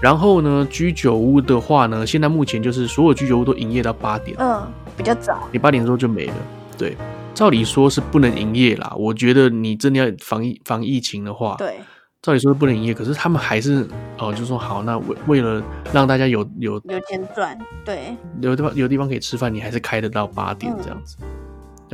[0.00, 4.36] 然后呢，居酒屋的话呢，现在目前就是所有居酒屋都营业到八点。
[4.38, 4.62] 嗯，
[4.96, 5.48] 比较早。
[5.50, 6.34] 你八点之后就没了。
[6.78, 6.96] 对。
[7.34, 11.80] 照理说是不能营业啦，我觉得你真的要防疫防疫情的话，对，
[12.22, 21.26] 照理说是不能营业，可是他们还是哦，就说好，那为为了让大家有有有钱赚，对，有地方有地方可以吃饭，你还是开得到八点这样子，嗯、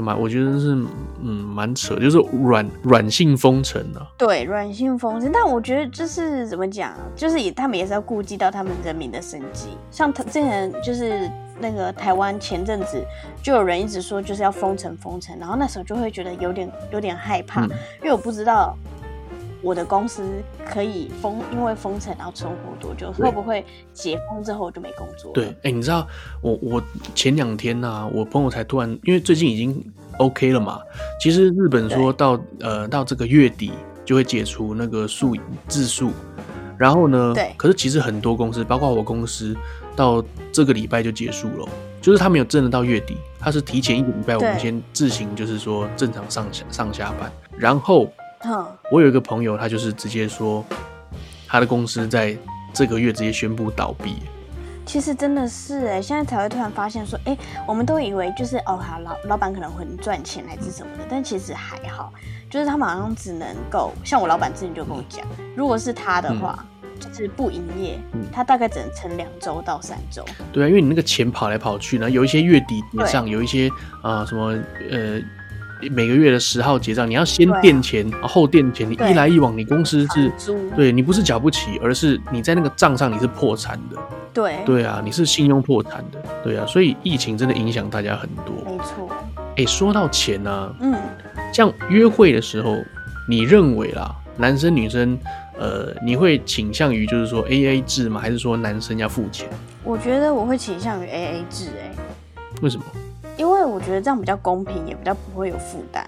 [0.00, 0.16] 吗？
[0.16, 0.74] 我觉得是
[1.20, 11.28] 嗯蛮扯，就是软软性封城啊，对，软性封城，但我觉得就是怎么讲，就是也他们也是要顾及到他们人民的生计，像他之前就是。
[11.60, 13.00] 那个台湾前阵子
[13.40, 18.76] 就有人一直说就是要封城封城，然后那时候就会觉得有点有点害怕，嗯，因为我不知道
[19.62, 20.22] 我的公司
[20.66, 25.32] 可以封，因为封城然后存活多久，会不会解封之后我就没工作？
[25.32, 26.06] 对，哎，欸，你知道
[26.40, 26.82] 我我
[27.14, 29.82] 前两天呢，啊，我朋友才突然，因为最近已经
[30.18, 30.80] OK 了嘛，
[31.20, 33.72] 其实日本说到呃到这个月底
[34.04, 35.36] 就会解除那个数
[35.68, 36.10] 自数，
[36.76, 39.56] 然后呢，对，可是其实很多公司，包括我公司。
[39.94, 41.68] 到这个礼拜就结束了，
[42.00, 47.30] 就是他没有真的到月底，他是提前一个礼拜，我们先自行就是说正常上下上下班。
[47.58, 48.10] 然后，
[48.90, 50.64] 我有一个朋友，他就是直接说，
[51.46, 52.36] 他的公司在
[52.72, 54.16] 这个月直接宣布倒闭。
[54.84, 62.12] 其实真的是哎，现在才会突然发现说，哎，我们都以为就是哦，好老老板可能会赚钱还是什么的，但其实还好，
[62.50, 65.24] 就是他们好像只能够像我老板之前就跟我讲，
[65.56, 66.58] 如果是他的话。
[66.60, 66.66] 嗯
[67.02, 67.98] 就是不营业，
[68.30, 70.24] 他大概只能撑两周到三周。
[70.52, 73.68] 对啊，因为你那个钱跑来跑去呢，有一些月底结账，有一些
[74.02, 74.56] 啊、呃、什么
[74.88, 75.20] 呃
[75.90, 80.32] 每个月的十号结账，你要先垫钱，啊、后垫钱，你一来一往，你公司是，
[80.76, 83.96] 对你不是缴不起，而是你在那个账上你是破产的。
[84.32, 86.22] 对对啊，你是信用破产的。
[86.42, 88.54] 对啊，所以疫情真的影响大家很多。
[88.64, 89.10] 没错。
[89.56, 90.94] 哎，说到钱呢、啊，嗯，
[91.52, 92.76] 像约会的时候，
[93.28, 95.18] 你认为啦，男生女生？
[95.58, 98.18] 呃，你会倾向于就是说 A A 制吗？
[98.18, 99.48] 还是说男生要付钱？
[99.84, 101.92] 我觉得我会倾向于 A A 制，哎，
[102.62, 102.84] 为什么？
[103.42, 106.06] 因为我觉得这样比较公平，也比较不会有负担。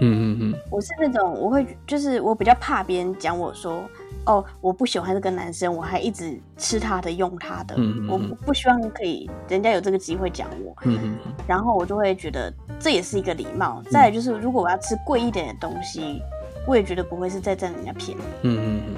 [0.00, 0.54] 嗯嗯。
[0.70, 3.82] 我是那种我会就是我比较怕别人讲我说
[4.24, 13.82] 哦，我不喜欢这个男生，我还一直吃他的、用他的，嗯嗯嗯我不希望可以人家有这个机会讲我，嗯嗯嗯然后我就会觉得这也是一个礼貌。
[13.90, 16.22] 再来就是，如果我要吃贵一点的东西，
[16.68, 18.20] 我也觉得不会是在占人家便宜。
[18.42, 18.94] 嗯嗯嗯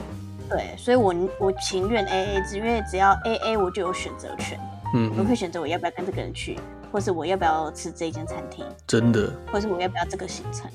[0.51, 4.61] 对，所以我我情愿 A A 制，因为只要 A A 我就有选择权，
[4.95, 6.59] 嗯嗯，我可以选择我要不要跟这个人去，
[6.91, 10.71] 或是我要不要吃这一间餐厅，真的或是我要不要这个行程。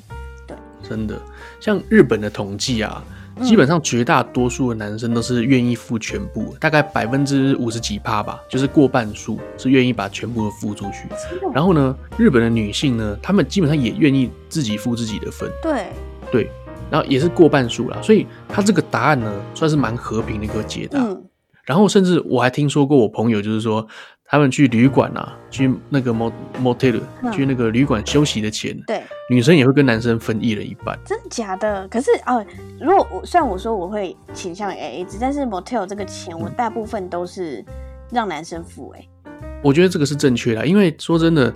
[0.46, 1.20] 对真的，
[1.60, 3.02] 像日本的统计啊，
[3.42, 11.08] 基本上绝大多数的男生都是愿意付全部，大概百分之五十几趴吧，就是过半数是愿意把全部都付出去。
[11.54, 15.88] 然后呢，日本的女性呢，她们基本上也愿意自己付自己的分，对，
[16.30, 16.52] 对，
[16.92, 21.00] 然后也是过半数啦，所以他这个答案呢，算是蛮和平的一个解答。
[21.00, 21.24] 嗯，
[21.64, 23.88] 然后甚至我还听说过我朋友就是说，
[24.34, 30.98] 他们去旅馆啊，去那个 mot motel，嗯去那个旅馆休息的钱，对，女生也会跟男生分一人一半。
[31.06, 31.88] 真的假的？
[31.88, 32.44] 可是哦，
[32.82, 37.64] 如果我虽然我说我会倾向 A A 制，但是 motel 这个钱我大部分都是
[38.10, 39.00] 让男生付、欸。
[39.02, 41.54] 哎，我觉得这个是正确的，因为说真的，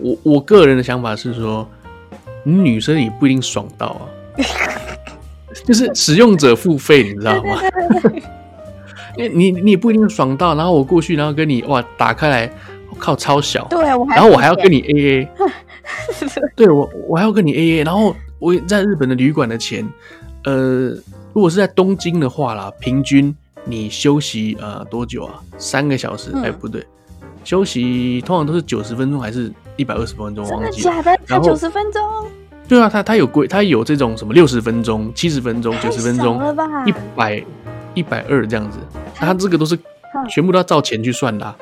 [0.00, 1.64] 我我个人的想法是说，
[2.42, 4.02] 你女生也不一定爽到啊，
[5.64, 7.60] 就是使用者付费，你知道吗？
[9.16, 12.50] 因为你你也不一定爽到，然后我过去，然后跟你哇打开来，
[12.90, 15.28] 我靠超小，对，我还然后我还要跟你 A A，
[16.56, 19.86] 对我我还要跟你 A A，然后我在日本的旅馆的钱，
[20.44, 20.88] 呃，
[21.32, 25.40] 如果是在东京的话啦，平均你休息呃多久啊？
[25.58, 26.30] 三个小时？
[26.36, 26.84] 哎、嗯不对，
[27.44, 30.44] 休息通常都是九十分钟还是一百二十分钟？
[30.46, 30.70] 真的。
[30.70, 31.16] 假的？
[31.26, 32.02] 才九十分钟？
[32.68, 36.40] 对啊，他他有规，他有这种什么六十分钟、七十分钟、九十分钟、
[36.86, 37.44] 一百
[37.92, 41.56] 一百二这样子，那他这个都是嗯全部都要照钱去算的啊、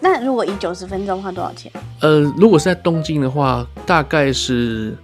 [0.00, 1.72] 那如果以九十分钟花，多少钱？
[2.00, 4.94] 呃，如果是在东京的话，大概是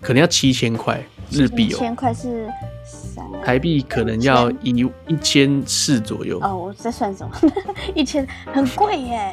[0.00, 2.48] 可能要七千块日币哦，一千块是
[2.84, 4.70] 三台币可能要一
[5.06, 6.40] 一千四左右。
[6.42, 7.32] 哦，我在算什么？
[7.94, 9.32] 一千很贵耶，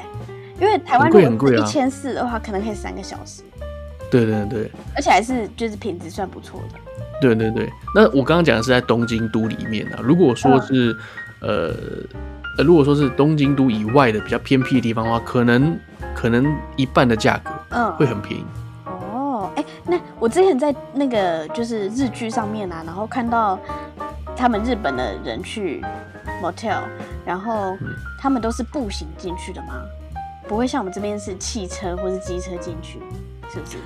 [0.61, 3.41] 因为台湾很贵很贵啊如果一千四的话，可能可以三个小时，
[4.11, 6.79] 对对对而且还是就是品质算不错的。
[7.19, 7.67] 对对对。
[7.95, 10.95] 那我刚刚讲的是在东京都里面啊，如果说是、
[11.41, 11.73] 呃
[12.57, 15.77] 呃，如果说是东京都以外的比较偏僻的地方的话，可能
[16.15, 18.43] 可能一半的价格嗯，会很便宜。
[18.85, 23.59] 哦，哎、那我之前在那个就是日剧上面啊，然后看到
[24.35, 25.83] 他们日本的人去
[26.41, 26.81] motel，
[27.25, 27.87] 然后嗯
[28.19, 29.75] 他们都是步行进去的吗？
[30.47, 32.99] 不会像我们这边是汽车或是机车进去，
[33.53, 33.77] 是不是？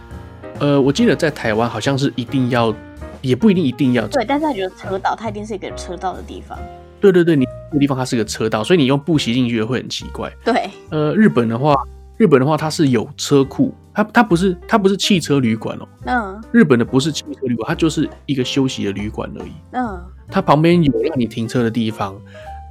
[0.60, 2.74] 呃，我记得在台湾好像是一定要，
[3.20, 4.08] 也不一定一定要。
[4.08, 6.58] 对，但是他觉得车道，它一定是一个车道的地方。
[7.02, 10.32] 对对对，你那个地方它是个车道，所以你用步行进去会很奇怪。
[10.46, 11.76] 对，呃，日本的话，
[12.18, 19.52] 日本的话它是有车库，它它不是它不是汽车旅馆哦，嗯日本的不是汽车旅馆，它就是一个休息的旅馆而已。
[19.72, 22.16] 嗯，它旁边有让你停车的地方，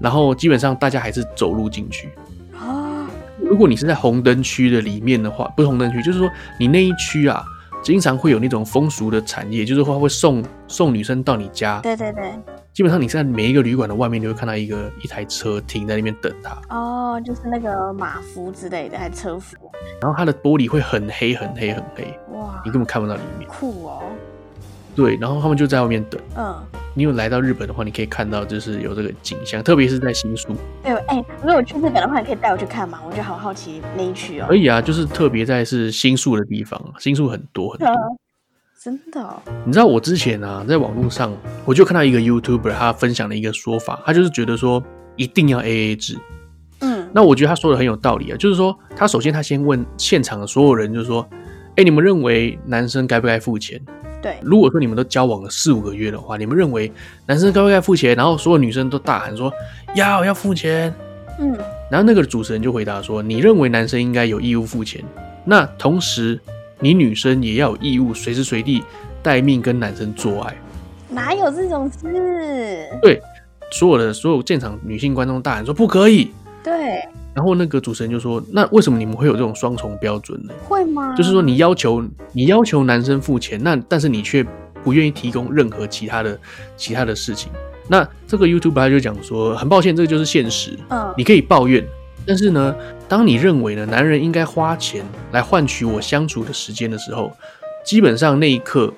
[0.00, 2.08] 然后基本上大家还是走路进去。
[2.60, 3.06] 哦，
[3.42, 7.44] 如果你是在红灯区的里面的话，不是红灯区，就是说你那一区啊，
[7.82, 11.80] 经常会有那种风俗的产业，就是会会送送女生到你家。
[11.80, 12.32] 对对对，
[12.80, 19.54] 基本上你在每一个旅馆的外面，你会看到一个一台车停在那边等他，哦，就是那个马夫之类的，还车夫，
[20.00, 23.46] 然后它的玻璃会很黑很黑很黑，哇你，根本看不到里面。
[23.46, 24.02] 酷哦，
[24.96, 26.18] 对，然后他们就在外面等。
[26.38, 26.56] 嗯。
[26.94, 30.56] 你有来到日本的话，你可以看到就是有这个景象，特别是在新宿。
[30.82, 32.98] 对，哎、如果去日本的话，你可以带我去看嘛？
[33.06, 34.46] 我就好好奇那一区哦。
[34.48, 37.94] 可以啊，就是特别在是新宿的地方，新宿很多很多。
[38.82, 39.42] 真的、哦？
[39.66, 41.30] 你知道我之前啊，在网络上
[41.66, 44.82] 我就看到一个 YouTuber，他分享了一个说法，他就是觉得说
[45.16, 46.16] 一定要 AA 制。
[46.80, 51.28] 嗯，那我觉得他说的很有道理啊，就是说他首先他先问现场的所有人，就是说，
[51.76, 53.78] 哎，你们认为男生该不该付钱？
[54.22, 56.90] 对，如果说你们都交往了四五个月的话，你们认为
[57.26, 58.16] 男生该不该付钱？
[58.16, 59.52] 然后所有女生都大喊说
[59.94, 60.90] 要要付钱。
[61.38, 61.54] 嗯，
[61.90, 65.04] 然后那个主持人就回答说，你认为男生应该有义务付钱，
[65.44, 66.40] 那同时
[66.80, 68.82] 你女生也要有义务随时随地
[69.22, 70.56] 待命跟男生做爱。
[71.08, 72.88] 哪有这种事？
[73.02, 73.20] 对，
[73.70, 76.30] 所有的所有现场女性观众大喊说不可以。
[76.62, 77.02] 对，
[77.34, 80.52] 然后那个主持人就说，那为什么你们会有这种双重标准呢？
[80.68, 81.14] 会吗？
[81.16, 84.44] 就是说，你要求你要求男生付钱，那但是你却
[84.84, 86.38] 不愿意提供任何其他的
[86.76, 87.50] 其他的事情。
[87.88, 90.78] 那这个 YouTuber 他就讲说，很抱歉，这个就是现实。
[90.90, 91.84] 嗯，你可以抱怨，
[92.26, 92.74] 但是呢，
[93.08, 97.32] 当你认为呢，男人应该花钱来换取我相处的时间的时候，
[97.84, 98.92] 基本上那一刻，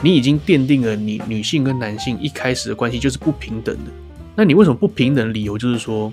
[0.00, 3.90] 你已经奠定了你女性跟男性一开始的关系就是不平等的。
[4.34, 6.12] 那你为什么不平等理由就是说，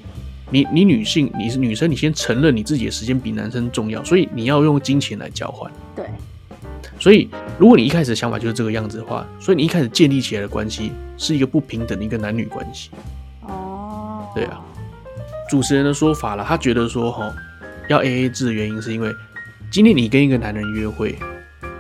[0.51, 5.71] 你你女性你是女生，你先承认你自己的时间比男生重要，所以你要用金钱来交换。
[5.95, 6.05] 对，
[6.99, 12.91] 所以，如果你一开始的想法就是这个样子的话，所以你一开始建立起来的关系是一个不平等的一个男女关系。
[13.47, 14.61] 哦，对啊。
[15.51, 17.35] 主持人的说法了，他觉得说哦，
[17.89, 19.13] 要 AA 制的原因是因为，
[19.69, 21.19] 今天你跟一个男人约会，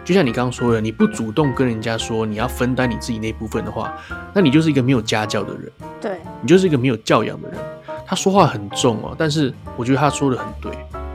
[0.03, 3.97] 就像你刚刚说的，你不主动跟人家说你要分担你自己那部分的话，
[4.33, 5.71] 那你就是一个没有家教的人。
[6.01, 7.57] 对，你就是一个没有教养的人。
[8.05, 10.69] 他说话很重哦，但是我觉得他说的很对。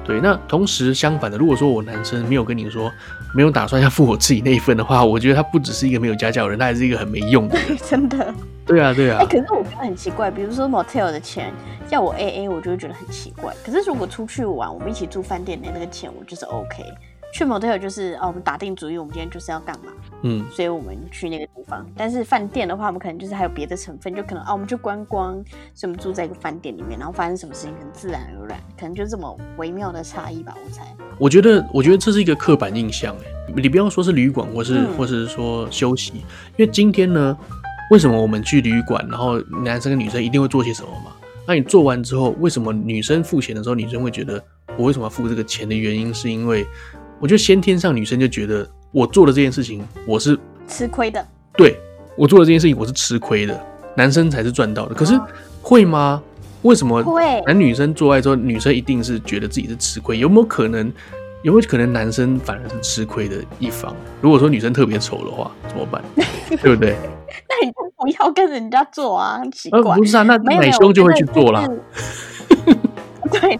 [0.06, 2.92] 对，那同时相反的，如果说我男生没有跟你说，
[3.34, 7.76] 没有打算要付我自己那一份的话，我觉得他不只是一个没有家教的人，他还是一个很没用的人。
[7.84, 8.32] 真的。
[8.64, 9.18] 对啊，对啊。
[9.18, 11.52] 哎、欸，可是我觉得很奇怪，比如说 motel 的钱
[11.90, 13.52] 要我 AA，我就会觉得很奇怪。
[13.64, 16.84] 可是如果出去玩，我们一起住饭店的那个钱，我就是 OK。
[17.36, 21.86] 去 motel 就是哦，我们打定主意，我们今天就是要干嘛，嗯，所以我们去那个地方。
[21.94, 25.34] 但是饭店的话，我们可能就是还有别的成分，就可能啊，我们去观光，
[25.74, 30.82] 所以我们住在一个饭店里面，然后发生什么事情很自然而然，可能就这么微妙的差异吧，我猜。
[31.18, 36.14] 我觉得，我觉得这是一个刻板印象，哎，你不要说是旅馆，或是、嗯、或是说休息，
[36.56, 37.36] 因为今天呢，
[37.90, 41.12] 为什么我们去旅馆，然后男生跟女生一定会做些什么嘛？
[41.46, 44.42] 那你做完之后，为什么女生付钱的时候，女生会觉得
[44.78, 46.66] 我为什么要付这个钱的原因，是因为。
[47.18, 51.26] 我觉得先天上女生就觉得我做的这件事情我是吃亏的，
[51.56, 51.78] 对，
[52.16, 53.58] 我做的这件事情我是吃亏的，
[53.94, 54.94] 男生才是赚到的。
[54.94, 55.18] 可是
[55.62, 56.22] 会吗？
[56.62, 57.02] 为什么
[57.46, 60.18] 男女生做爱之后，女生一定是觉得自己是吃亏？
[60.18, 60.92] 有没有可能？
[61.42, 63.94] 有没有可能男生反而是吃亏的一方？
[64.20, 66.02] 如果说女生特别丑的话，怎么办？
[66.60, 66.96] 对不对？
[67.48, 69.78] 那你就不要跟人家做啊，很奇怪。
[69.78, 71.64] 呃、不是啊，那奶兄就会去做啦。
[73.30, 73.58] 对，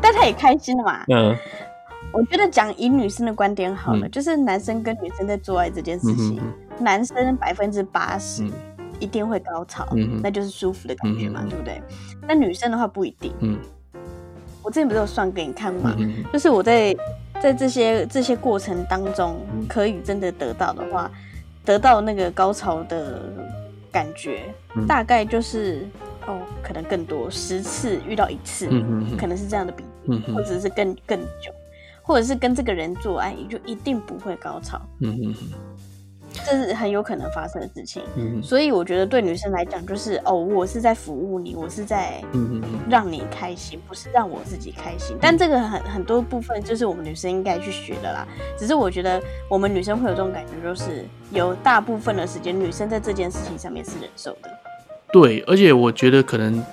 [0.00, 1.04] 但他也开心了嘛。
[1.08, 1.36] 嗯。
[2.12, 6.40] 我觉得讲以女生的观点好了，嗯、就是男生跟女生在做爱这件事情，
[6.78, 8.46] 男生百分之八十
[9.00, 11.82] 一定会高潮，嗯、那就是舒服的感觉嘛，嗯、对不对？
[12.28, 13.32] 那女生的话不一定。
[13.40, 13.58] 嗯、
[14.62, 16.94] 我之前不是有算给你看嘛，嗯、就是我在
[17.40, 21.10] 在这些这些过程当中，可以真的得到的话，
[21.64, 23.22] 得到那个高潮的
[23.90, 25.88] 感觉，嗯、大概就是
[26.26, 29.82] 哦，可能更多十次遇到一次，嗯、哼可能是这样的比
[30.34, 31.50] 或者是更更久。
[32.02, 34.80] 或者是跟这个人做爱，你就一定不会高潮。
[35.00, 35.48] 嗯嗯嗯，
[36.44, 38.02] 这是很有可能发生的事情。
[38.16, 45.16] 嗯嗯，所以我觉得对女生来讲，就是哦，我是在服务你，我是在嗯让你开心，不是让我自己开心。
[45.20, 48.26] 但这个很很多部分就是我们女生应该去学的啦。
[48.58, 54.50] 只是我觉得我们女生会有这种感觉，就是有大部分的时间，女生在这件事情上面是忍受的。
[55.12, 56.64] 对，而且我觉得可能。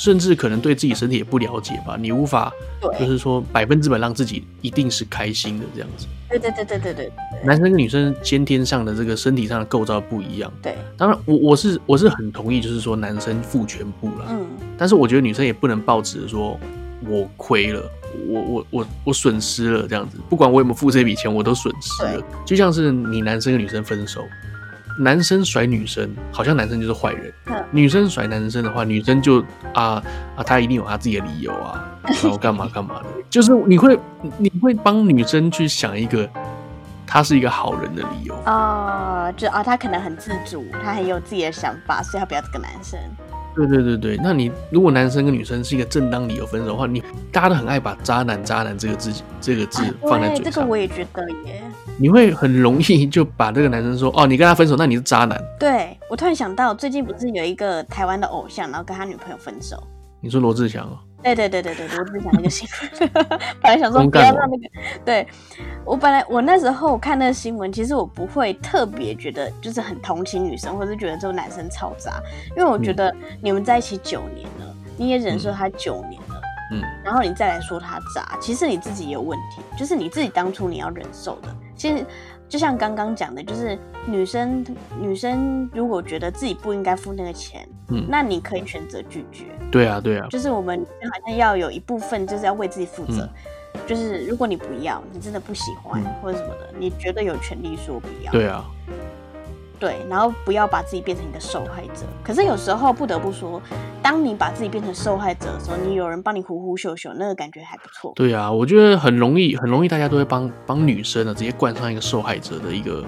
[0.00, 2.50] 甚至可能对自己身体也不了解吧，你无法，
[2.98, 6.06] 就是说百分之百让自己一定是开心的这样子。
[6.26, 7.12] 对对对对对对。
[7.44, 10.50] 男生跟女生先天上的这个身体上的构造不一样。
[10.62, 10.74] 对。
[10.96, 14.24] 当然，我我是我是很同意，就是说男生付全部了。
[14.30, 14.46] 嗯。
[14.78, 16.58] 但是我觉得女生也不能抱持说，
[17.06, 17.82] 我亏了，
[18.26, 22.24] 我我我我损失了这样子，不管我有没有付这笔钱，我都损失了。
[22.46, 24.24] 就像是你男生跟女生分手。
[25.02, 30.02] 男生甩女生，好像男生就是坏人；嗯、女生甩男生的话，女生就啊
[30.36, 31.82] 啊，他一定有他自己的理由啊，
[32.22, 33.06] 然后干嘛干嘛的。
[33.30, 33.98] 就是你会
[34.36, 36.28] 你会帮女生去想一个
[37.06, 42.98] 他是一个好人的理由哦，就啊，他可能很自主，他很有自己的想法，所以他不要这个男生。
[43.54, 50.44] 对对对对，那你如果男生跟女生是一个正当理由分手的话，你大家都很爱把“渣男”“渣男”这个字这个字放在嘴上。
[50.44, 51.62] 这个我也觉得耶。
[51.98, 55.38] 你会很容易就把这个男生说哦，你跟他分手，那你是渣男。
[55.58, 59.76] 对，我突然想到，最近不是有一个台湾的偶像，然后跟他女朋友分手。
[60.20, 60.98] 你说罗志祥哦？
[61.22, 62.66] 对对对对对，罗志祥那个新
[63.00, 63.10] 闻，
[63.62, 64.64] 本来想说不要让那个。
[65.04, 65.26] 对，
[65.84, 72.22] 我本来我那时候看那个新闻，其实我不会特别觉得就是很同情女生，或者是觉得这个男生超渣，
[72.56, 76.40] 因为我觉得你们在一起九年了，你也忍受他九年了，
[76.72, 81.54] 嗯，然后你再来说他渣，其实你自己也有问题，就是你自己当初你要忍受的。
[81.76, 82.04] 其实
[82.50, 84.64] 就像刚刚讲的，就是女生
[84.98, 89.44] 女生如果觉得自己不应该付那个钱，嗯，那你可以选择拒绝。
[89.70, 93.22] 对啊，对啊，就是我们好像要有一部分就是要为自己负责，
[93.74, 98.32] 嗯、就是如果你不要，你真的不喜欢、嗯、或者什么的，你绝对有权利说不要。
[98.32, 98.64] 对啊。
[99.78, 102.04] 对，然后不要把自己变成一个受害者。
[102.22, 103.62] 可是有时候不得不说，
[104.10, 108.12] 当你把自己变成受害者的时候，你有人帮你呼呼秀秀，那个感觉还不错。
[108.16, 113.04] 对啊，我觉得很容易，很容易，大家都会帮帮女生呢，直接冠上一个受害者的一个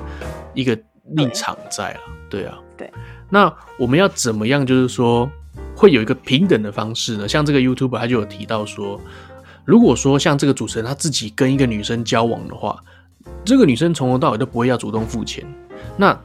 [0.55, 0.79] 一个
[1.17, 2.01] 立场在了。
[2.31, 2.93] 对，对啊，对。
[3.31, 5.29] 那我们要怎么样，就是说
[5.75, 7.27] 会有一个平等的方式呢？
[7.27, 9.01] 像这个 YouTuber 他就有提到说，
[9.65, 12.79] 如果说像这个主持人他自己跟一个女生交往的话，
[13.45, 15.45] 这个女生从头到尾都不会要主动付钱，
[15.97, 16.17] 那。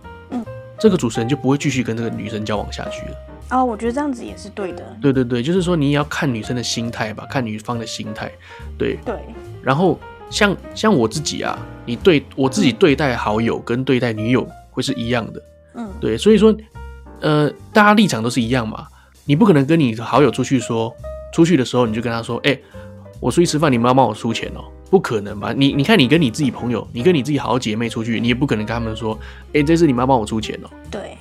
[0.79, 3.15] 这个主持人就不会继续跟这个女生交往下去了。
[3.49, 4.97] 哦，我觉得这样子也是对的。
[5.01, 8.31] 对对对，就是说你也要看女生的心态吧，看女方的心态。
[8.77, 9.15] 对对。
[9.61, 15.41] 然后像像我自己啊，你对我自己对待好友跟对待女友会是一样的，
[15.75, 16.55] 嗯，对，所以说，
[17.21, 18.87] 呃，大家立场都是一样嘛，
[19.25, 20.93] 你不可能跟你好友出去说，
[21.33, 22.63] 出去的时候你就跟他说，哎、欸，
[23.19, 25.53] 我出去吃饭，你们要帮我出钱哦，不可能吧？
[25.55, 29.17] 你你看你跟你自己朋友，你跟你自己好姐妹出去，你也不可能跟他们说，
[29.47, 31.17] 哎、欸，这次你们要帮我出钱哦，对，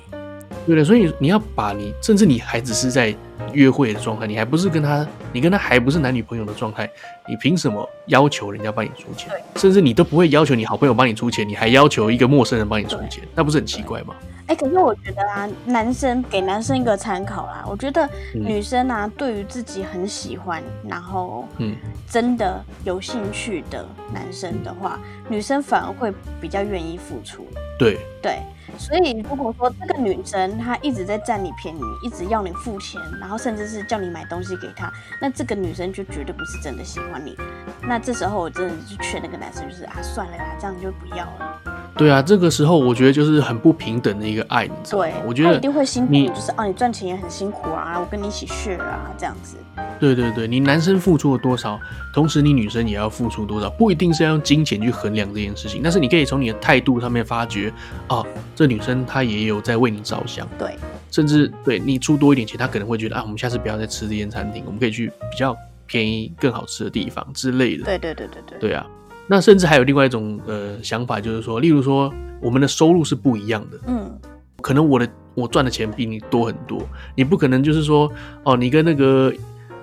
[0.67, 3.15] 对的，所以你要把你，甚至你还只是在
[3.53, 5.07] 约会的状态，你还不是跟他。
[5.33, 6.89] 你跟他还不是男女朋友的状态，
[7.27, 9.31] 你凭什么要求人家帮你出钱？
[9.55, 14.15] 甚至你都不会要求你好朋友帮你出钱，你还要求一个陌生人帮你出钱，那不是很奇怪吗？
[14.47, 21.75] 哎、欸，可是我觉得啊，男生给男生一个参考啦，我觉得女生啊，嗯、对于自己很喜欢，然后嗯，
[22.09, 26.11] 真的有兴趣的男生的话，嗯、女生反而会
[26.41, 27.45] 比较愿意付出。
[27.77, 28.39] 对对。
[28.77, 37.35] 所以，如果说这个女生她一直在占你便宜，一直要你付钱，然后甚至是叫你买东西给她，那这个女生就绝对不是真的喜欢你。
[37.81, 41.59] 那这时候我真的就劝那个男生，就是啊，算了啦，这样就不要了。
[41.95, 45.05] 对啊，这个时候我觉得就是很不平等的一个爱，你知道吗？
[45.05, 49.57] 对，我觉得他一定会辛苦，就是啊，你赚钱也很辛苦啊，我跟你一起 share 啊，这样子。
[49.99, 51.79] 对对对，你男生付出了多少，
[52.13, 57.73] 同时你女生也要付出多少，不一定是要用金钱去衡量这件事情，但是你可以从你的态度上面发觉，
[58.07, 58.23] 啊，
[58.55, 60.75] 这女生她也有在为你着想，对，
[61.09, 65.55] 甚至对你出多一点钱，她可能会觉得啊，我们下次不要再吃这间餐厅，我们可以去比较
[65.85, 67.85] 便宜、更好吃的地方之类的。
[67.85, 68.85] 对对对对对，对啊，
[69.27, 74.19] 那甚至还有另外一种呃想法，就是说，例如说我们的收入是不一样的，嗯，
[74.61, 76.81] 可能我的我赚的钱比你多很多，
[77.15, 78.11] 你不可能就是说，
[78.43, 79.33] 哦，你跟那个。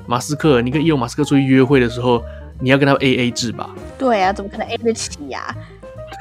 [0.06, 2.22] 马斯克，你跟伊隆马斯克出去约会的时候，
[2.60, 3.74] 你要跟他 A A 制吧？
[3.96, 5.56] 对啊，怎么可能 A 得起呀、啊？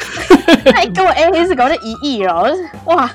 [0.72, 2.50] 他一跟我 A A 制，搞就一亿哦，
[2.86, 3.10] 哇！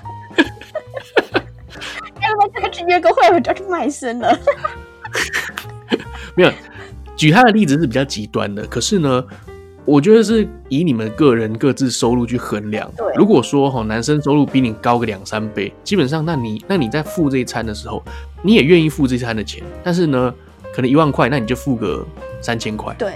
[2.20, 4.38] 要不然这个去约个会，我就要去卖身了。
[6.34, 6.52] 没有，
[7.16, 9.24] 举他的例子是比较极端的，可是呢，
[9.84, 12.90] 我觉得是以你们个人各自收入去衡量。
[12.96, 18.02] 对，如果说哈，男生收入比你高个两三倍，基本上，那你那你在付这一餐的时候，
[18.42, 20.34] 你也愿意付这一餐的钱，但是呢？
[20.70, 22.06] 可能一万块，那你就付个
[22.40, 22.94] 三千块。
[22.96, 23.14] 对，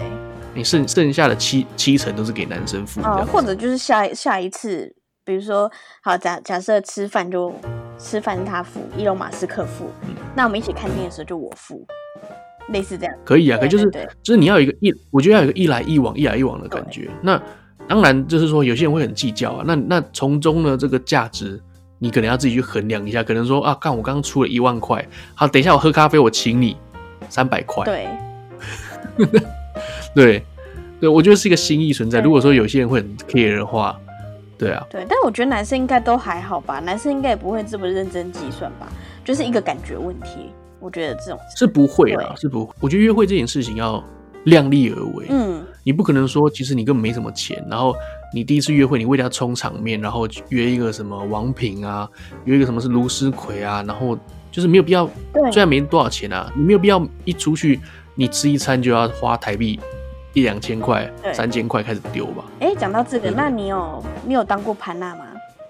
[0.55, 3.01] 你剩剩下的七七成都是给男生付。
[3.03, 4.95] 啊、呃，或者就是下下一次，
[5.25, 5.71] 比如说，
[6.03, 7.53] 好假假设吃饭就
[7.99, 11.87] 吃饭他付，伊隆马斯克付，嗯，那我们一起看电影的时候就我付，
[12.69, 13.15] 类似这样。
[13.25, 13.91] 可以啊，可以就是
[14.23, 17.09] 就是你要有一个一，我觉得要有一个一来一往、一来一往的感觉。
[17.23, 17.41] 那
[17.89, 19.65] 当然就是说，有些人会很计较啊。
[19.67, 21.61] 那那从中呢，这个价值
[21.99, 23.23] 你可能要自己去衡量一下。
[23.23, 26.77] 可能说啊，看我刚刚出了一万块，好，等一下我喝咖啡，我请你。
[27.29, 28.09] 三百块，对，
[30.15, 30.45] 对，
[31.01, 32.21] 对，我觉得是一个心意存在。
[32.21, 33.99] 如果说有些人会很 care 的话，
[34.59, 38.87] 对啊，对，但我觉得男生应该都还好吧，男生应该也不会这么认真计算吧，
[39.25, 40.51] 就是一个感觉问题。
[40.79, 42.75] 我觉得这种是不会啦，是不会。
[42.81, 44.03] 我觉得约会这件事情要
[44.45, 47.95] 量力而为，嗯，你不可能说其实你根本没什么钱，然后
[48.35, 52.09] 你第一次约会你为了要充场面，然后约一个什么王平啊，
[52.45, 54.19] 约一个什么是卢思奎啊，然后。
[54.53, 55.09] 就是没有必要，
[55.51, 57.81] 虽然没多少钱啊，你没有必要一出去，
[58.15, 59.81] 你吃一餐就要花台币
[60.33, 62.45] 一两千块、三千块开始丢吧。
[62.61, 65.25] 哎、欸，讲到这个，那你有你有当过潘娜吗？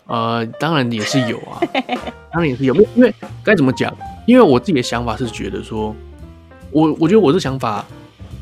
[0.06, 1.60] 呃，当然也是有啊，
[2.32, 3.96] 当然也是有，因为该怎么讲？
[4.26, 5.94] 因为我自己的想法是觉得说，
[6.70, 7.84] 我我觉得我这想法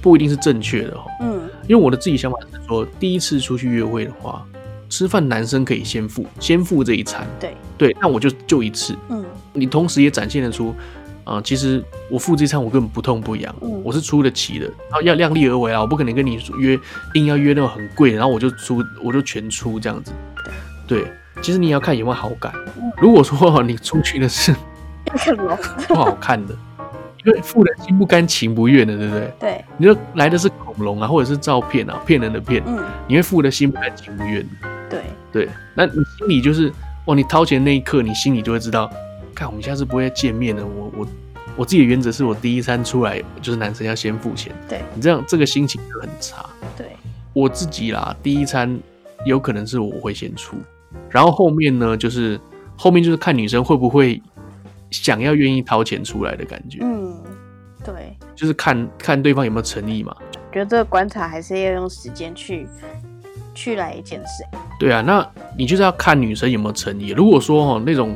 [0.02, 1.04] 不一定是正确的哈。
[1.22, 4.44] 嗯，因为我的自己想法是说，第一次出去约会的话，
[4.88, 7.26] 吃饭男生可以先付，先付这一餐。
[7.38, 8.96] 对对，那我就就一次。
[9.08, 9.24] 嗯。
[9.52, 10.74] 你同时也展现得出，
[11.30, 16.76] 啊、呃，其实我付这餐我根本不痛不痒，嗯，我是出得起的，然后要量力而为啊，我不可能跟你约
[17.14, 20.10] 硬要约那种很贵的，然后我就出我就全出这样子，
[20.88, 21.04] 对，
[21.40, 24.52] 其实你也要看有没有好感，嗯、如果说你出去的是
[25.86, 26.54] 不好看的，
[27.24, 29.34] 因为付的心不甘情不愿的，对不对？
[29.38, 34.44] 对，你说来的是恐龙啊，或者是照片啊，骗人的骗，嗯，你会付的心不甘情不愿，
[34.90, 35.00] 对。
[35.32, 36.72] 对，那你心里就是，
[37.04, 38.90] 哦，你掏钱那一刻，你心里就会知道。
[39.40, 40.62] 看，我们下次不会见面了。
[40.62, 41.08] 我我
[41.56, 44.52] 我自己的原则是我第一餐出来就是男生要先付钱。
[44.68, 46.44] 对，你这样这个心情就很差。
[46.76, 46.88] 对，
[47.32, 48.78] 我自己啦，第一餐
[49.24, 50.58] 有可能是我会先出，
[51.08, 52.38] 然后后面呢，就是
[52.76, 54.20] 后面就是看女生会不会
[54.90, 56.80] 想要愿意掏钱出来的感觉。
[56.82, 57.16] 嗯，
[57.82, 60.14] 对，就是看看对方有没有诚意嘛。
[60.52, 62.66] 觉得这个观察还是要用时间去
[63.54, 64.44] 去来检视。
[64.78, 65.26] 对啊，那
[65.56, 67.08] 你就是要看女生有没有诚意。
[67.12, 68.14] 如果说哦那种。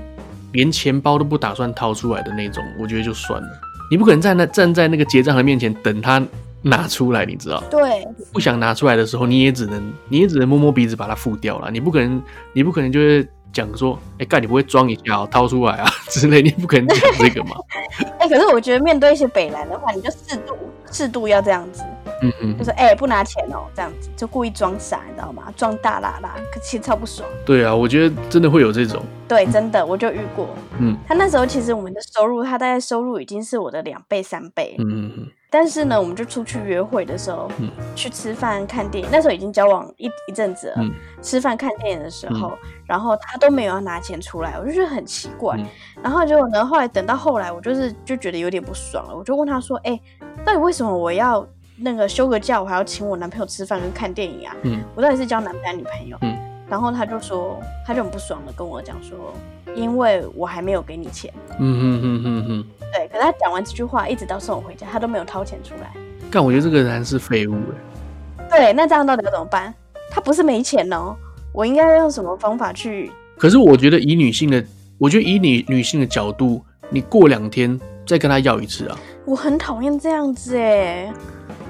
[0.55, 3.49] 连钱包都不打算掏出来的那种，我觉得就算了。
[3.91, 6.19] 你不可能站在站在那个结账的面前等他
[6.65, 7.63] 拿出来，你知道？
[7.71, 8.07] 对。
[8.33, 11.71] 不想拿出来的时候，你也只能你也只能摸摸鼻子把它付掉了。
[11.71, 17.51] 你不可能，你不可能就是讲说，哎，干你不会装一下、喔，掏出来啊 之类，你不可能讲这个嘛。
[18.19, 20.57] 哎、欸，可是我觉得面对一些北兰的话，你就适度
[20.91, 21.83] 适度要这样子。
[22.23, 25.53] 嗯嗯，就是哎、欸，不拿钱哦、喔，这样子就故意装傻，你知道吗？
[25.57, 27.29] 装大喇喇，可其实超不爽。
[27.45, 29.03] 对啊，我觉得真的会有这种。
[29.29, 30.49] 对，真的，我就遇过。
[30.79, 34.75] 嗯，他那时候其实我们的收入，他大概收入已经是我的两倍三倍。
[34.79, 35.31] 嗯嗯嗯。
[35.55, 40.75] 但是呢，我们就出去约会的时候，嗯、去吃饭看电影，那时候已经交往一一阵子了。
[40.79, 40.91] 嗯、
[41.23, 45.57] 吃饭看电影的时候，嗯、然后他都没有要拿钱出来，我就觉得很奇怪。
[45.57, 45.65] 嗯、
[46.03, 50.03] 然后结果呢，后来等到后来，我就是就觉得有点不爽了，我就问他说：“哎、欸，
[50.45, 51.47] 到底为什么我要
[51.77, 54.57] 那个休个假，我还要请我男朋友吃饭跟看电影啊？
[54.65, 56.37] 嗯、我到底是交男朋友女朋友？”嗯、
[56.69, 59.33] 然后他就说，他就很不爽的跟我讲说
[59.77, 62.65] ：“因为我还没有给你钱。”嗯哼哼哼哼。
[62.93, 65.93] 对，可是他讲完这句话，一直到送我回家，他都没有掏钱出来。
[66.33, 68.49] 但，我觉得这个人是废物哎。
[68.51, 69.73] 对，那这样到底要怎么办？
[70.11, 71.15] 他不是没钱哦，
[71.53, 73.13] 我应该要用什么方法去？
[73.39, 74.65] 可是我觉得以女性的，
[74.99, 76.61] 我觉得以你女性的角度，
[76.91, 78.99] 你过两天再跟他要一次啊。
[79.25, 81.13] 我很讨厌这样子哎。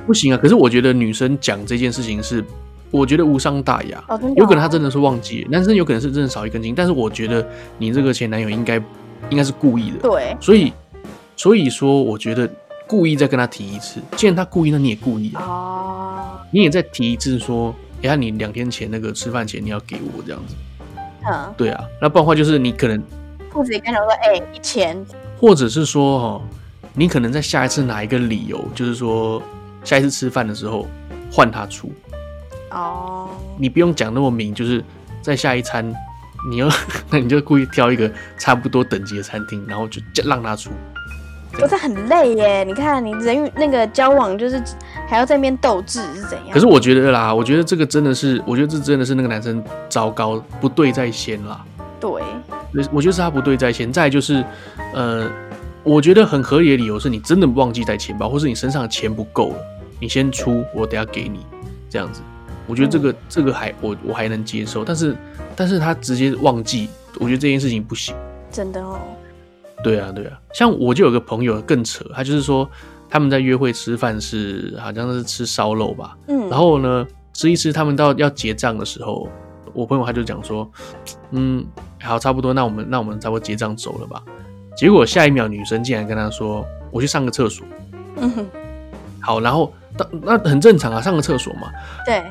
[0.07, 0.41] 不行啊！
[0.41, 2.43] 可是我觉得女生讲这件事情是，
[2.91, 4.03] 我觉得无伤大雅。
[4.09, 6.75] 哦，有可能他真的是忘记，男生有可能是真的少一根筋。
[6.75, 8.83] 但是我觉得你这个前男友应该
[9.29, 9.99] 应该是故意的。
[9.99, 10.73] 对，所以。
[11.37, 12.49] 所以说，我觉得
[12.87, 15.43] 故意再跟他提一次，既然他故意，那你也故意啊。
[15.43, 16.41] 哦。
[16.51, 20.55] 你也再提一次，说，哎呀，你两天前那个吃饭钱你要给我这样子。
[21.29, 21.55] 嗯。
[21.57, 23.03] 对啊，那不然的话就是你可能，
[23.51, 25.05] 裤子也跟他说，哎，钱。
[25.37, 26.43] 或者是说，哦，
[26.95, 29.43] 你可能在下一次拿一个理由，就是说，
[29.83, 30.87] 下一次吃饭的时候
[31.33, 31.93] 换他出。
[32.71, 33.29] 哦。
[33.59, 34.83] 你不用讲那么明，就是
[35.21, 35.93] 在下一餐，
[36.49, 36.69] 你要，
[37.11, 40.71] 那你就故意挑一个差不多等级的餐厅，然后就让他出。
[41.59, 42.65] 不是很累耶？
[42.65, 44.63] 你看，你人与那个交往，就是
[45.09, 46.51] 还要在那边斗智是怎样？
[46.53, 51.65] 可是我觉得啦，我觉得这个真的是，我觉得这真的是那个男生糟糕，不对在先啦。
[52.01, 52.11] 对，
[52.93, 53.91] 我觉得是他不对在先。
[53.91, 54.45] 再就是，
[54.93, 55.27] 呃，
[55.83, 59.57] 我觉得很合理的理由是你真的忘记带钱包，或是你身上的钱不够了，
[60.01, 61.47] 你先出，我等下给你
[61.89, 62.21] 这样子。
[62.67, 65.17] 我觉得这个、嗯、这个还我我还能接受，但是
[65.57, 66.89] 但是他直接忘记，
[67.21, 68.15] 我觉得这件事情不行。
[68.51, 68.99] 真的哦。
[69.85, 72.69] 对啊，对啊，像我就有个朋友更扯，他就是说
[73.09, 79.29] 他们在约会吃饭是好像是吃烧肉吧，嗯，然后呢吃一吃，他们到要结账的时候，
[79.75, 80.69] 我朋友他就讲说，
[81.33, 81.65] 嗯，
[82.03, 84.23] 好，差不多，那我们那我们差不多结账走了吧。
[84.77, 87.65] 结果下一秒女生竟然跟他说，我去上个厕所，
[88.17, 88.47] 嗯哼，
[89.21, 89.73] 好，然后
[90.23, 91.71] 那很正常啊，上个厕所嘛，
[92.07, 92.25] 对，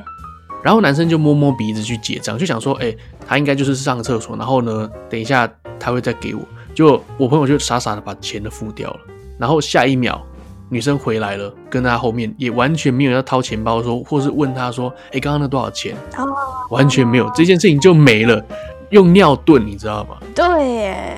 [0.64, 2.94] 然后男生就摸摸鼻子去结账，就想说，哎，
[3.28, 5.50] 他应该就是上个厕所，然后呢，等一下
[5.80, 6.42] 他会再给我。
[6.74, 9.00] 就我朋友就傻傻的把钱都付掉了，
[9.38, 10.22] 然后下一秒
[10.70, 15.96] 女生回来了，跟他后面也完全没有要掏钱包说，或是问他说，哎，刚刚那多少钱？
[16.18, 16.26] 哦，
[16.72, 18.44] 完全没有，这件事情就没了，
[18.90, 20.18] 用尿遁，你知道吗？
[20.34, 21.18] 对耶，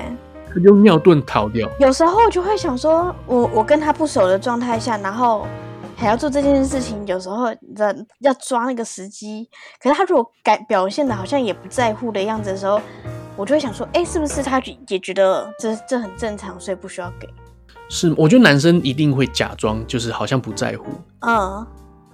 [0.62, 1.66] 用尿遁逃掉。
[1.78, 5.46] 有时候就会想说，我我跟他不熟的状态下，然后
[5.96, 9.48] 还要做这件事情，有时候人要抓那个时机，
[9.82, 12.78] 可是他如果改表现的好像也不在乎的样子的时候。
[13.36, 14.58] 我就会想说，哎、欸，是不是他
[14.88, 17.28] 也觉得这这很正常，所以不需要给？
[17.88, 20.86] 是，我觉得男生一定会假装，就是好像不在乎。
[21.20, 21.64] 嗯，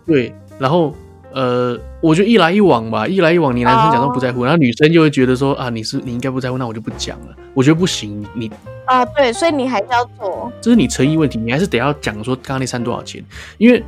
[0.04, 0.34] 对。
[0.58, 0.92] 然后，
[1.32, 7.34] 呃，我觉得一来一往吧，一来一往，你男生假装不在乎，哦、然后女生就会觉得说，啊，你是你应该不在乎，那我就不讲了。
[7.54, 8.50] 我觉得不行，你
[8.84, 10.52] 啊，对，所以你还是要做。
[10.60, 13.24] 这是你诚意问题，你还是得要讲说刚刚那餐多少钱，
[13.56, 13.82] 因为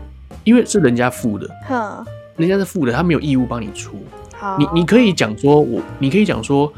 [0.45, 2.07] 因为是人家付的，哼，
[2.37, 4.03] 人家是付的，他没有义务帮你出。
[4.39, 6.73] 好，你你可以讲说我，你可以讲说。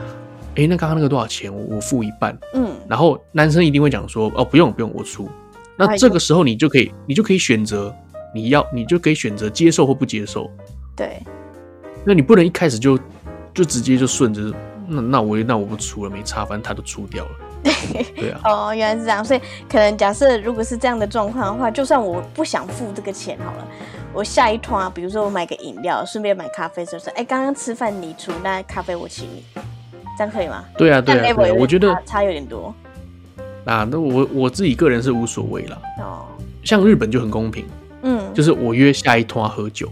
[0.57, 1.55] 哎、欸，那刚刚那个多少钱？
[1.55, 2.37] 我我付一半。
[2.55, 5.29] 嗯，然后男生一定会讲说，哦，不用不用，我出。
[5.77, 7.95] 那这个时候你就可以，你就可以选择，
[8.35, 10.51] 你要你就可以选择接受或不接受。
[10.97, 11.23] 对。
[12.05, 12.99] 那你不能一开始就
[13.53, 14.51] 就直接就顺着，
[14.89, 17.31] 那那我那我不出了，没差，反正他都出掉了。
[18.17, 18.41] 对啊。
[18.45, 23.69] 哦，原来是这样，所以可能假设如果是这样的状况的话，就算我不想付这个钱好了，
[24.15, 29.45] 我下一趟，比如说我买个饮料，顺便买咖啡，就是哎，刚刚吃饭你出，那咖啡我请你。
[30.17, 30.65] 这样可以吗？
[30.77, 32.75] 对啊，对啊，对啊，我觉得差有点多。
[33.65, 35.79] 啊，那我我自己个人是无所谓了。
[35.99, 36.27] 哦，
[36.63, 37.65] 像日本就很公平，
[38.03, 39.91] 嗯，就是我约下一摊喝酒，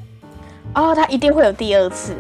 [0.75, 2.15] 哦，他一定会有第二次，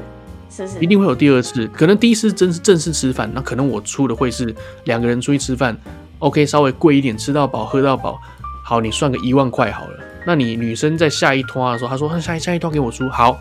[0.50, 0.78] 是不是？
[0.80, 4.52] 一定会有第二次，可能第一次真是正式吃饭，那可能我出的会是
[4.84, 5.76] 两个人出去吃饭
[6.18, 8.18] ，OK，稍微贵一点，吃到饱，喝到饱，
[8.64, 9.98] 好，你算个一万块好了。
[10.26, 13.38] 那你女生在下一摊的时候，她说她下一下一摊给我出，好，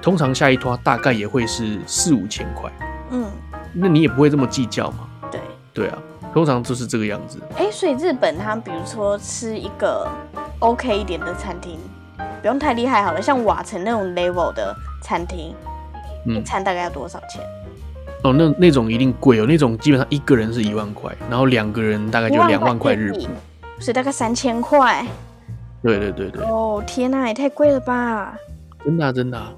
[0.00, 2.93] 通常下一摊大概也会是四五千块，嗯。
[3.74, 5.08] 那你也不会这么计较嘛？
[5.30, 5.40] 对
[5.72, 5.98] 对啊，
[6.32, 7.40] 通常就是这个样子。
[7.56, 10.08] 哎、欸，所以日本他比如说吃一个
[10.60, 11.78] OK 一点的餐厅，
[12.40, 15.54] 不用太厉害好了，像瓦城那种 level 的餐厅，
[16.26, 17.42] 嗯、一餐大概要多少钱？
[18.22, 23.28] 哦，那那种一定贵哦，那种基本上一个人是一万块，然后两个人大概就两万块日币，
[23.78, 25.04] 所以大概三千块。
[25.82, 26.42] 对对对对。
[26.44, 28.34] 哦天哪，也太贵了吧！
[28.84, 29.52] 真的啊，真的啊。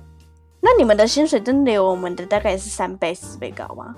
[0.67, 3.95] 那你们的薪水真的有我们的大概是三倍四倍高吗？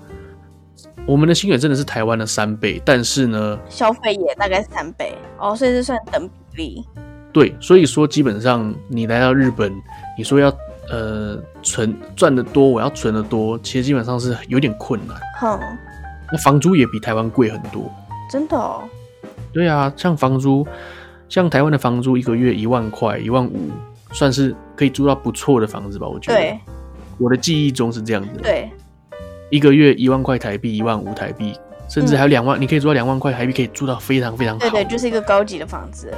[1.07, 6.85] 我们的薪水真的是台湾的三倍，但是呢，消费也大概三倍哦，所以是算等比例。
[7.33, 9.73] 对，所以说基本上你来到日本，
[10.15, 10.55] 你说要
[10.91, 15.17] 呃存赚的多，我要存的多，其实基本上是有点困难。
[15.39, 15.59] 哼，
[16.31, 17.91] 那房租也比台湾贵很多。
[18.29, 18.83] 真的哦？
[19.51, 20.67] 对啊，像房租，
[21.29, 23.71] 像台湾的房租一个月一万块，一万五，
[24.11, 26.07] 算是可以租到不错的房子吧？
[26.07, 26.37] 我觉得。
[26.37, 26.59] 对。
[27.17, 28.39] 我的记忆中是这样子。
[28.41, 28.71] 对。
[29.49, 31.53] 一个月一万块台币，一万五台币，
[31.89, 34.69] 甚至还有两万，嗯，你可以租到两万块台币，可以住到非常非常好。
[34.69, 36.13] 对对，就是一个高级的房子。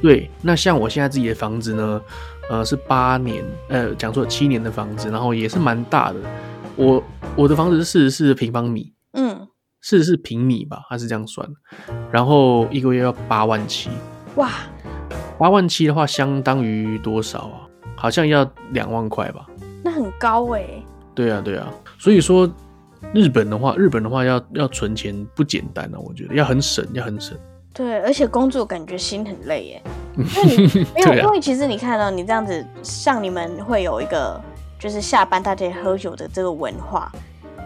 [0.00, 2.02] 对，那像我现在自己的房子呢，
[2.50, 6.16] 呃，是八年，呃，讲错七年的房子，然后也是蛮大的。
[6.76, 7.02] 我
[7.36, 9.48] 我的房子是四十四平方米，嗯，
[9.80, 11.48] 四十四平米吧，它是这样算。
[12.10, 13.90] 然后一个月要八万七，
[14.36, 14.50] 哇，
[15.42, 17.66] 八万七的话相当于多少啊？
[17.96, 19.44] 好像要两万块吧？
[19.82, 20.86] 那很高哎、欸。
[21.16, 21.68] 对啊，对啊。
[21.98, 22.48] 所以说，
[23.12, 27.36] 日本的话，日本的话要要存钱不简单啊，我觉得要很省，要很省。
[27.74, 29.82] 对，而且工作感觉心很累耶。
[30.16, 34.40] 因为你没有，啊、因为其实你看到你这样子，像你们会有一个
[34.78, 37.10] 就是下班大家喝酒的这个文化，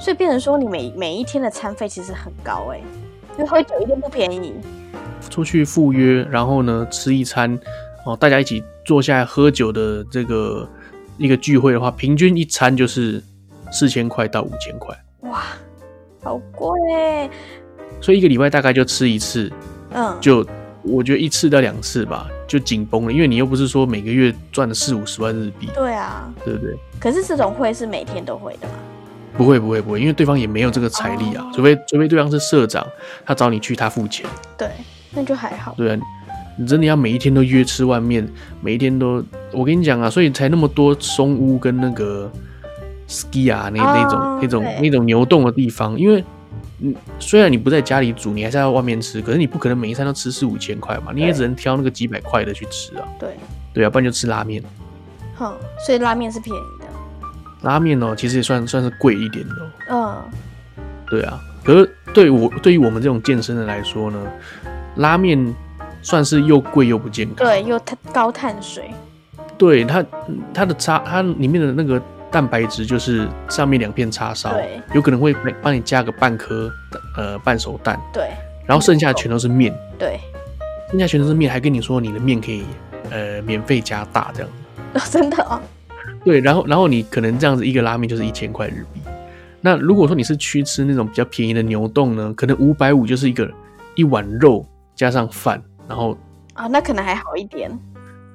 [0.01, 2.81] 所以变成说你每每一天的餐费其实很高哎，
[3.37, 4.55] 因为喝酒一定不便宜。
[5.29, 7.59] 出去赴约，然后呢吃一餐
[8.05, 10.69] 哦，大家一起坐下来喝酒的这个
[11.19, 13.23] 一个聚会的话，平均一餐就是。
[13.73, 15.43] 四千块到五千块，哇，
[16.23, 16.71] 好贵！
[18.01, 19.51] 所以一个礼拜大概就吃一次，
[19.91, 20.47] 嗯，就
[20.83, 26.77] 我觉得一次到两次吧，就紧绷了，因为你又不是说每个月赚了四五十万日币，对啊，对不对？
[27.01, 28.75] 可是这种会是每天都会的吗？
[29.37, 32.87] 不会，不会，不会，因为对方也没有这个财力啊，哦、除非除非对方是社长，
[33.27, 34.25] 他找你去，他付钱，
[34.57, 34.71] 对，
[35.17, 35.75] 那就还好。
[35.77, 35.99] 对啊，
[36.57, 38.25] 你真的要每一天都约吃外面，
[38.61, 42.31] 每一天都，我跟你讲啊，所以才那么多松屋跟那个。
[43.09, 46.25] ski 啊，那那种、oh, 那种那种牛洞的地方，因为
[46.81, 53.07] 嗯，虽然你不在家里煮，你还是要外面吃，可是你不可能每一餐都吃四五千块嘛，你也只能挑那个几百块的去吃啊。
[53.17, 53.37] 对，
[53.73, 54.61] 对啊，不然就吃拉面。
[55.37, 55.57] 好，
[55.87, 56.87] 所以拉面是便宜的。
[57.63, 59.55] 拉面哦，其实也算算是贵一点的。
[59.89, 60.15] 嗯、oh.，
[61.09, 64.19] 对啊，可是对我对于我们这种健身的来说呢，
[64.97, 65.55] 拉面
[66.03, 68.91] 算是又贵又不健康，对，又碳高碳水。
[69.57, 70.05] 对它
[70.53, 72.03] 它的叉，它里面的那个。
[72.29, 74.53] 蛋白质就是上面两片叉烧，
[74.93, 76.71] 有可能会帮你加个半颗
[77.17, 78.29] 呃半熟蛋，对，
[78.67, 80.19] 然后剩下全都是面，对，
[80.91, 82.65] 剩下全都是面，还跟你说你的面可以
[83.11, 84.51] 呃免费加大这样。
[85.09, 85.59] 真的哦，
[86.25, 89.01] 对，然后然后你可能这样子一个拉面就是一千块日币，
[89.61, 93.49] 那如果说你是去吃那种比较便宜的牛丼呢，可能五百五就是一个
[93.95, 94.67] 一碗肉
[94.97, 96.19] 加上饭，然后
[96.55, 97.71] 啊，那可能还好一点。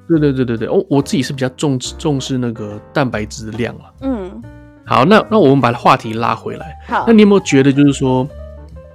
[0.08, 3.92] 对对对对对，哦，我自己是比较重重视那个蛋白质的量啊。
[4.02, 4.42] 嗯，
[4.86, 6.78] 好，那那我们把话题拉回来。
[6.88, 8.28] 好，那你有没有觉得就是说，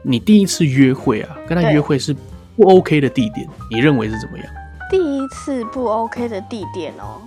[0.03, 2.15] 你第一次约会啊，跟他约会是
[2.57, 4.47] 不 OK 的地点，你认为是怎么样？
[4.91, 7.21] 第一次不 OK 的地点哦。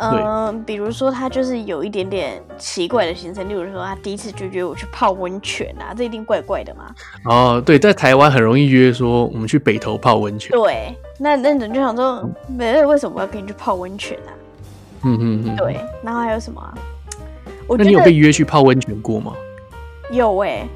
[0.00, 6.94] 嗯、呃，比如说他就是有一点点奇怪的行程，例如说他第一次就约我去泡温泉啊，这一定怪怪的嘛。
[7.24, 10.52] 哦，对，在台湾很容易约说我们去北投泡温泉。
[10.52, 14.30] 对，那那种就想说，没、嗯、为什么我要跟你去泡温泉啊？
[15.02, 15.56] 嗯嗯嗯。
[15.56, 16.74] 对，然后还有什么、啊？
[17.70, 19.32] 那你有被约去泡温泉过吗？
[20.10, 20.68] 有哎、欸，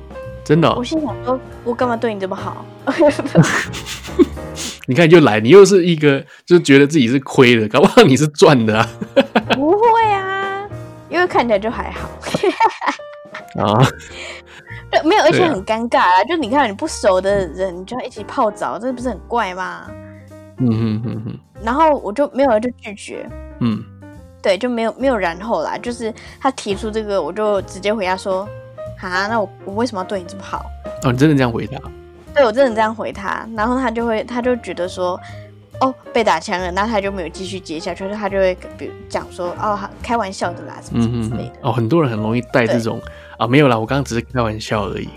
[0.45, 0.75] 真的、哦。
[0.79, 2.65] 我心想说，我干嘛对你这么好？
[4.87, 8.89] 你看，就来，你又是一个，就觉得自己是亏的，搞不好你是赚的啊？
[9.55, 10.69] 不会啊，
[11.09, 12.09] 因为看起来就还好。
[13.63, 13.79] 啊，
[14.91, 16.25] 对，没有，而且很尴尬啊！
[16.25, 19.87] 就你看，你不熟的人，你就要一起泡澡，这不是很怪吗？
[20.59, 21.39] 嗯哼哼哼。
[21.63, 23.29] 然后我就没有就拒绝。
[23.61, 23.83] 嗯，
[24.43, 25.79] 对，就没有没有然后啦。
[25.79, 28.49] 就是他提出这个，我就直接回答说
[29.09, 30.65] ：“啊，那我我为什么要对你这么好？”
[31.05, 31.79] 哦，你真的这样回答？
[32.35, 35.21] 对，我真的这样回他，然后他就会，他就觉得说，
[35.81, 41.53] 哦，被打枪了，那他就没有继续接下去，他就会比如讲说，哦，开玩笑的啦，什么什么之类的。
[41.63, 43.01] 哦，很多人很容易带这种
[43.39, 45.09] 啊，没有啦，我刚刚只是开玩笑而已。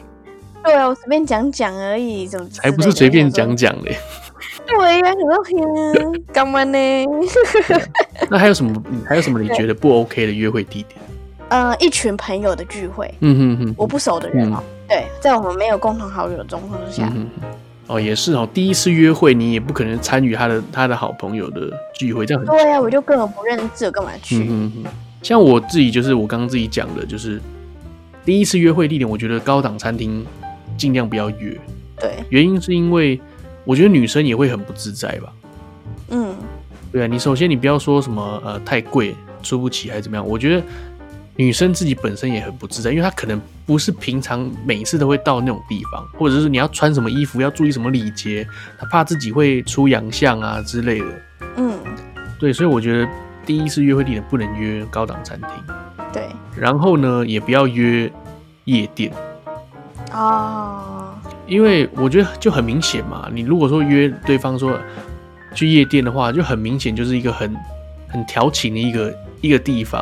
[0.63, 3.95] 对啊，我随便讲讲而已，怎么还不是随便讲讲嘞？
[4.67, 6.77] 对呀，很多天干嘛呢？
[8.29, 8.83] 那还有什么？
[9.07, 10.99] 还有什么你觉得不 OK 的约会地点？
[11.49, 14.57] 呃，一群朋友的聚会，嗯哼哼，我不熟的人哦。
[14.59, 17.27] 嗯对，在我们没有共同好友的状况之下，嗯，
[17.87, 24.37] 哦，也是哦，第一次约会你也不可能参与他的他的好朋友的聚会，这样很对呀，啊，我就根本不认识，我干嘛去？
[24.47, 24.91] 嗯哼哼，
[25.23, 27.41] 像我自己就是我刚刚自己讲的，就是
[28.23, 30.23] 第一次约会地点，我觉得高档餐厅
[30.77, 31.59] 尽量不要约。
[31.99, 33.19] 对，原因是因为
[33.63, 35.33] 我觉得女生也会很不自在吧。
[36.09, 36.35] 嗯，
[36.91, 40.63] 对啊，你首先你不要说什么呃太贵出不起还是怎么样，我觉得
[41.37, 48.47] 女生自己本身也很不自在，因为她可能不是平常每次都会到那种地方，或者是你要穿什么衣服要注意什么礼节，
[48.79, 51.05] 她怕自己会出洋相啊之类的。
[51.57, 51.77] 嗯，
[52.39, 53.07] 对，所以我觉得
[53.45, 55.49] 第一次约会地点不能约高档餐厅。
[56.13, 58.09] 对，然后呢，也不要约
[58.63, 59.11] 夜店。
[60.13, 61.13] 哦，
[61.47, 64.79] 因为我觉得就很明显嘛，你如果说约对方说
[65.53, 67.53] 去夜店的话，就很明显就是一个很
[68.07, 70.01] 很调情的一个一个地方。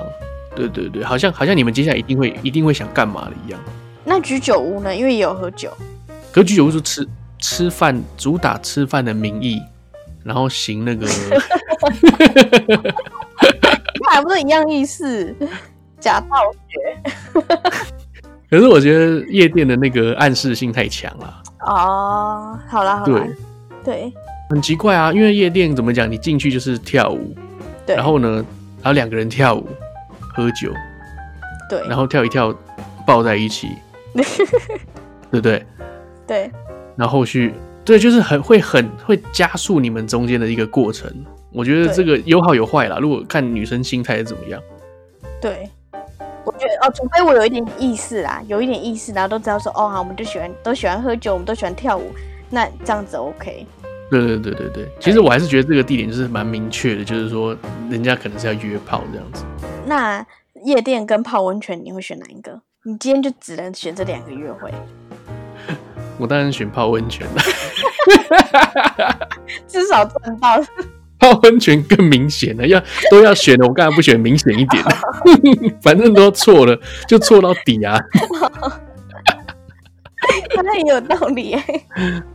[0.56, 3.60] 对对对，好像好像你们接下来一定会一定会想干嘛的一样。
[4.06, 4.96] 那居酒屋呢？
[4.96, 5.72] 因为也有喝酒。
[6.32, 7.08] 可居酒屋是吃
[7.40, 9.62] 吃饭，主打吃饭的名义，
[10.24, 11.08] 然后行那个，
[14.02, 15.36] 那还不是一样意思？
[16.00, 16.38] 假道
[16.68, 17.42] 学。
[18.50, 21.44] 可是我觉得夜店的那个暗示性太强了。
[21.62, 23.22] 哦，好了好了，对
[23.84, 24.14] 对，
[24.50, 26.12] 很奇怪啊，因为夜店怎么讲？
[26.12, 27.36] 你进去就是跳舞，
[27.86, 28.46] 对，然后呢，
[28.82, 29.68] 然后两个人跳舞。
[30.34, 30.72] 喝酒，
[31.70, 32.54] 对，然后跳一跳，
[33.06, 33.70] 抱在一起，
[34.14, 34.24] 对
[35.32, 35.66] 不对？
[36.26, 36.52] 对，
[36.96, 37.54] 然后后续，
[37.86, 41.12] 对，就是很会很会加速你们中间的一个过程。
[41.52, 42.98] 我觉得这个有好有坏啦。
[43.00, 44.60] 如果看女生心态是怎么样，
[45.40, 45.70] 对，
[46.44, 52.12] 我觉得哦，除非我有一点意识啦，有一点意识，然后都知道说哦，好，我们就喜欢都喜欢喝酒，我们都喜欢跳舞，
[52.50, 53.68] 那这样子 OK。
[54.10, 57.56] 对对对对对，其实我还是觉得这个地点就是蛮明确的，就是说
[57.90, 59.44] 人家可能是要约炮这样子。
[59.86, 60.26] 那
[60.66, 62.62] 夜店跟泡温泉，你会选哪一个？
[62.86, 64.72] 你今天就只能选这两个约会。
[66.20, 67.42] 我当然选泡温泉了，
[69.68, 70.60] 至少赚到。
[71.20, 74.84] 泡温泉更明显了，要都要选的，我干嘛不选明显一点？
[75.82, 76.78] 反正都错了，
[77.08, 77.98] 就错到底啊！
[80.64, 81.64] 那也有道理哎。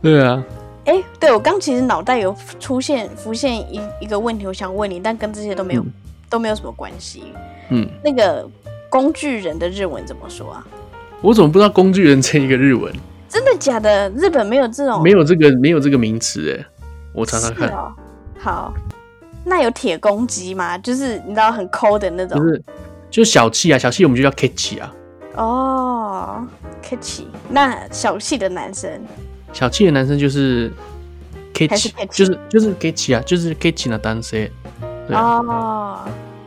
[0.01, 0.43] 对啊。
[0.85, 5.93] 哎、欸，对，我刚其实脑袋有出现浮现一一个问题，我想问你，但跟这些都没有、嗯、
[6.29, 7.23] 都没有什么关系。
[7.69, 8.47] 嗯，那个
[8.89, 10.65] 工具人的日文怎么说啊？
[11.21, 12.93] 我怎么不知道工具人这一个日文？
[13.27, 14.09] 真的假的？
[14.11, 15.03] 日本没有这种？
[15.03, 16.65] 没有这个没有这个名词哎，
[17.13, 17.69] 我查查看。
[17.69, 17.93] 哦。
[18.37, 18.73] 好，
[19.43, 20.77] 那有铁公鸡吗？
[20.77, 22.39] 就是你知道很抠的那种？
[22.39, 22.63] 就是
[23.11, 24.95] 就是小气啊，小气我们就叫 k i t c h y 啊。
[25.35, 26.47] 哦
[26.83, 28.89] ，Kechi，那小气的男生。
[29.53, 30.71] 小气的男生就是
[31.53, 33.69] k i t c h y 就是就是 k i t c h y 啊，就是 k
[33.69, 34.49] i t c h y 的单身。
[35.15, 35.99] 哦，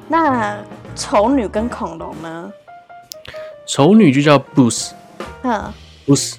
[0.09, 0.59] 那
[0.95, 2.53] 丑女跟恐龙呢？
[3.67, 4.91] 丑女就叫 Booth，
[5.43, 5.73] 嗯
[6.07, 6.35] ，Booth，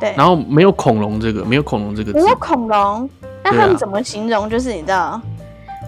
[0.00, 0.14] 对。
[0.16, 2.18] 然后没有恐龙这个，没有恐龙这个字。
[2.18, 3.08] 没有恐龙，
[3.44, 4.48] 那他们怎么形容？
[4.48, 5.20] 就是你知道，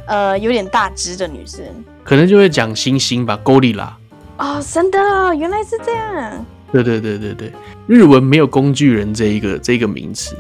[0.07, 1.65] 呃，有点大只的女生，
[2.05, 3.89] 可能就会讲星星吧，Gorilla。
[4.37, 4.99] 哦，真的，
[5.35, 6.45] 原来是这样。
[6.71, 7.53] 对对对对对，
[7.87, 10.37] 日文没有工具人这一个这一个名词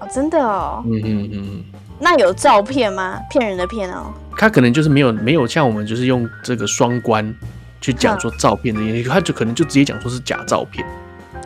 [0.00, 1.64] 哦，真的哦，嗯嗯嗯，
[2.00, 3.20] 那有照片吗？
[3.30, 4.06] 骗人的骗哦，
[4.36, 7.34] 他可能就是没有没有像我们就是用这个双关
[7.80, 10.86] 去讲说照片这些，他就可能就直接讲说是假照片。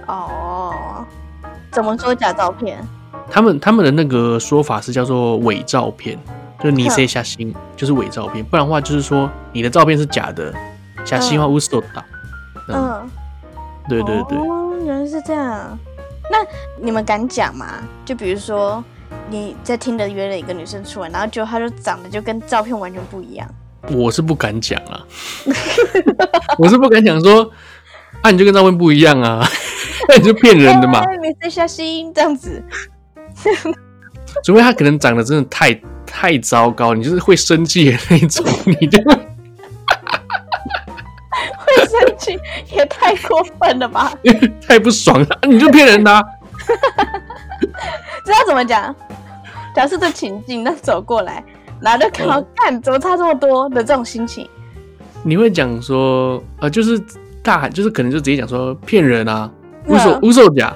[0.07, 1.05] 哦，
[1.71, 2.83] 怎么说假照片？
[3.31, 6.19] 他们他们的那个说法是叫做伪照片，
[6.63, 10.53] 就你谁下心就是伪照片，不然的话就是说你的照片是假的，
[11.05, 12.05] 下心话无所打，
[12.69, 12.75] 嗯。
[12.75, 13.11] 嗯
[13.89, 15.77] 对对对，哦，原来是这样。
[16.31, 16.39] 那
[16.81, 17.67] 你们敢讲吗？
[18.05, 18.85] 就比如说
[19.29, 23.49] 你在听的约了一个女生出来，然后就她就长得就跟照片完全不一样。
[23.93, 25.01] 我是不敢讲啊，
[26.59, 27.51] 我是不敢讲说
[28.23, 29.47] 啊，你就跟照片不一样啊，
[30.09, 31.03] 那 你就骗人的嘛。
[31.21, 32.63] 没事，小心这样子。
[34.45, 35.75] 除非他可能长得真的太
[36.07, 38.45] 太糟糕，你就是会生气的那种，
[38.81, 38.99] 你就。
[41.71, 42.39] 生气
[42.73, 44.13] 也太过分了吧！
[44.67, 46.23] 太不爽了，你就骗人的、啊。
[48.31, 48.95] 知道怎么讲？
[49.75, 51.43] 假设这情境，那走过来，
[51.81, 52.41] 然后就看到，
[52.83, 54.49] 怎么差这么多的这种心情。
[55.23, 57.01] 你会讲说，呃，就是
[57.43, 59.51] 大喊，就是可能就直接讲说骗人啊，
[59.87, 60.75] 无手无手假，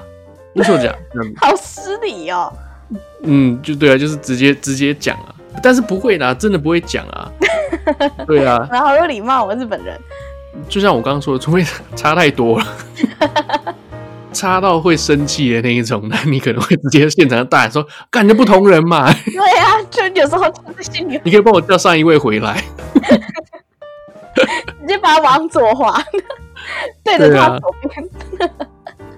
[0.53, 0.93] 无手假，
[1.41, 2.51] 好失礼哦。
[3.23, 5.33] 嗯，就对啊，就是直接直接讲啊，
[5.63, 7.31] 但是不会啦，真的不会讲啊。
[8.27, 9.99] 对啊，然后好有礼貌，我日本人。
[10.69, 12.65] 就像我刚刚说的，除非差太多了，
[14.35, 20.43] 差到会生气的那一种，那你可能会直接现场大喊说：“干，就不同人嘛。”对呀、啊，就有时候
[20.81, 22.61] 心里，你可以帮我叫上一位回来，
[24.35, 25.97] 直接把他往左滑，
[27.03, 28.09] 对着他左边。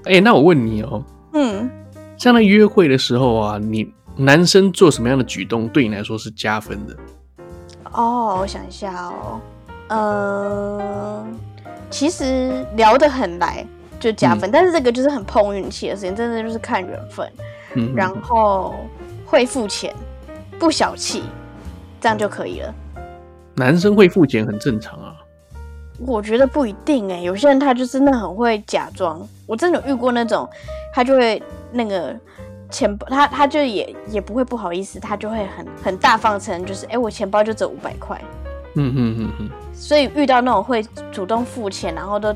[0.06, 1.04] 哎、欸，那我问你哦、喔，
[1.34, 1.70] 嗯，
[2.16, 6.96] 像在约会的时候啊，你男生做什么样的举动对你来说是加分的？
[7.92, 9.42] 哦，我想一下哦。
[9.90, 11.26] 呃，
[11.90, 13.66] 其实聊得很来，
[14.00, 14.50] 就加分。
[14.50, 17.32] 嗯、但是这个就是很碰运气的事情，真的就是看缘分。
[17.76, 18.76] 嗯，然后
[19.26, 19.94] 会付钱，
[20.58, 21.24] 不小气，
[22.00, 22.74] 这样就可以了。
[23.56, 25.16] 男生会付钱很正常啊。
[26.00, 29.20] 我觉得不一定哎、欸，有些人他就真的很会假装。
[29.48, 30.48] 我真的有遇过那种，
[30.94, 31.42] 他就会
[31.72, 32.16] 那个
[32.70, 38.20] 钱包，他他就也也不会不好意思，他就会很很大方承认，就是哎、欸，我钱包就只有五百块。
[38.76, 39.50] 嗯嗯嗯嗯。
[39.74, 42.32] 所以遇到那种会主动付钱，然后都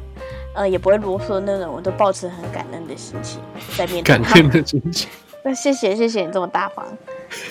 [0.53, 3.39] 呃也不会啰嗦那种，我都保持很感恩的心情
[3.77, 4.17] 在面对。
[4.17, 5.09] 感恩的心情。
[5.43, 6.85] 那谢谢谢谢你这么大方，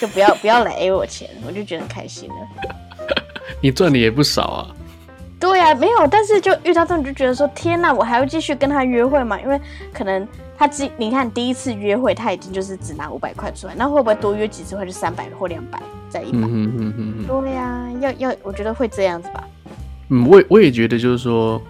[0.00, 2.34] 就不要不要来 A 我钱，我就觉得很开心了。
[3.60, 4.76] 你赚的也不少啊。
[5.40, 9.40] 对呀、啊，没有，但是就遇到这种就觉得说，天哪，我还要继续跟他约会吗？
[9.40, 9.58] 因为
[9.92, 15.80] 可能他第，你看第一次约会他已经就是只拿五百块出来，那会不会多约几次会就三百或两百
[16.10, 16.40] 再一百？
[16.40, 19.42] 嗯嗯嗯对呀、啊，要要，我觉得会这样子吧。
[20.10, 21.60] 嗯，我我也觉得就是说，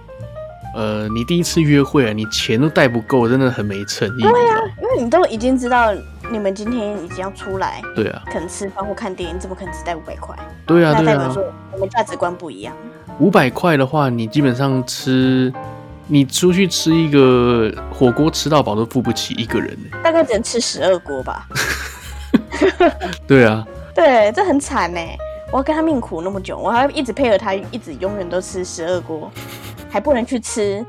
[0.75, 4.23] 呃，你第一次约会啊，你钱都带不够，真的很没诚意。
[4.23, 5.93] 对呀、啊，因为你都已经知道
[6.31, 10.37] 你们今天已经要出来，对啊，可能吃饭或看电影，怎么可能只带五百块？
[10.67, 12.75] 对啊，那代表说我们价值观不一样。
[13.19, 15.53] 五百块的话，你基本上吃，
[16.07, 19.99] 你出去吃一个火锅吃到饱都付不起一个人呢。
[20.03, 21.47] 大概只能吃十二锅吧。
[23.27, 23.67] 对啊。
[23.93, 25.01] 对，这很惨呢。
[25.53, 29.31] 我要跟他命苦那么久，我还要一直配合他，一直永远都吃十二锅，
[29.91, 30.85] 还不能去吃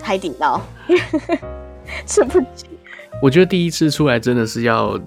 [0.00, 0.60] 海底捞，
[2.06, 2.66] 吃不起。
[3.20, 4.98] 我觉得第一次出来真的是要，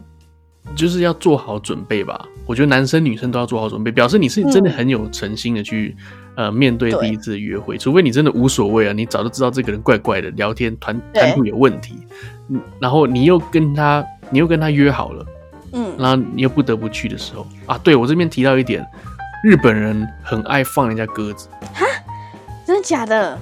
[0.76, 2.28] 就是要做好准备吧。
[2.46, 5.96] 我觉得男生女生都要做好准备，表示你是真的很有诚心的去。
[5.98, 11.96] 嗯呃，面对第一次约会，除非你真的无所谓啊，你早就知道这个人怪怪的，聊天谈谈吐有问题，
[12.50, 15.26] 嗯，然后你又跟他，你又跟他约好了，
[15.72, 17.48] 嗯，然后你又不得不去的时候。
[17.66, 18.86] 啊，对，我这边提到一点，
[19.44, 21.50] 日本人很爱放人家鸽子，
[22.78, 23.38] 的假的？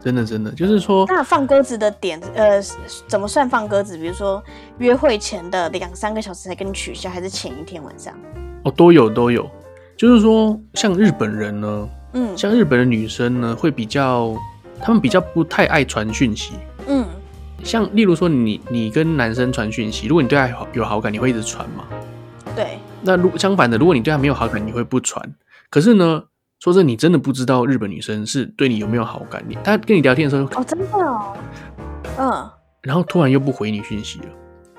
[0.00, 2.60] 真的真的，就是说，那放鸽子的点，呃，
[3.08, 3.98] 怎么算放鸽子？
[3.98, 4.42] 比如说
[4.78, 8.14] 约会前的两三个小时才跟你取消，还是前一天晚上？
[8.62, 9.48] 哦，都有都有，
[9.96, 11.88] 就是说像日本人呢。
[12.12, 14.34] 嗯，像日本的女生呢，会比较，
[14.80, 16.54] 他们比较不太爱传讯息。
[16.86, 17.04] 嗯，
[17.62, 21.84] 像例如说你你跟男生传讯息，如果你对他有好感，你会一直传吗？
[22.54, 22.78] 对。
[23.02, 25.34] 那如相反的，如果你对他没有好感，你会不传。
[25.68, 26.22] 可是呢，
[26.60, 29.44] 说真的，你真的不知道日本女生是对你有没有好感。
[29.46, 31.36] 你她跟你聊天的时候，哦，真的哦，
[32.18, 32.50] 嗯。
[32.82, 34.26] 然后突然又不回你讯息了，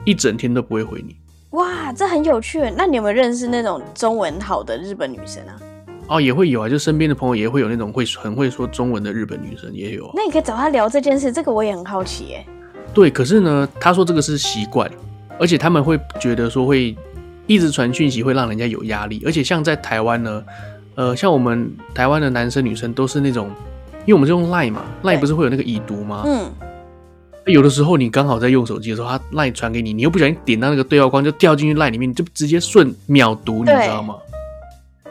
[0.05, 1.17] 一整天都不会回你。
[1.51, 2.71] 哇，这很有趣。
[2.77, 5.59] 那你有没有认识那种中文好的日本女生啊？
[6.07, 10.11] 哦，也会有啊，就身边的朋友也会有那种会很会说中文的日本女生也有啊。
[10.15, 12.45] 那你可以找她聊这件事，这个我也很好奇耶。
[12.93, 14.89] 对，可是呢，她说这个是习惯，
[15.37, 16.95] 而且他们会觉得说会
[17.45, 20.43] 一直传讯息会让人家有压力，而且像在台湾呢，
[20.97, 23.51] 呃，像我们台湾的男生女生都是那种，
[24.01, 26.23] 因为我们是用 Line 嘛，Line 不是会有那个已读吗？
[26.25, 26.51] 嗯。
[27.45, 34.15] 有的时候你刚好在用手机的时候，他 Line 传给你，你又不小心点到那个对话框，就掉进去 Line 里面，就直接顺秒读，你知道吗？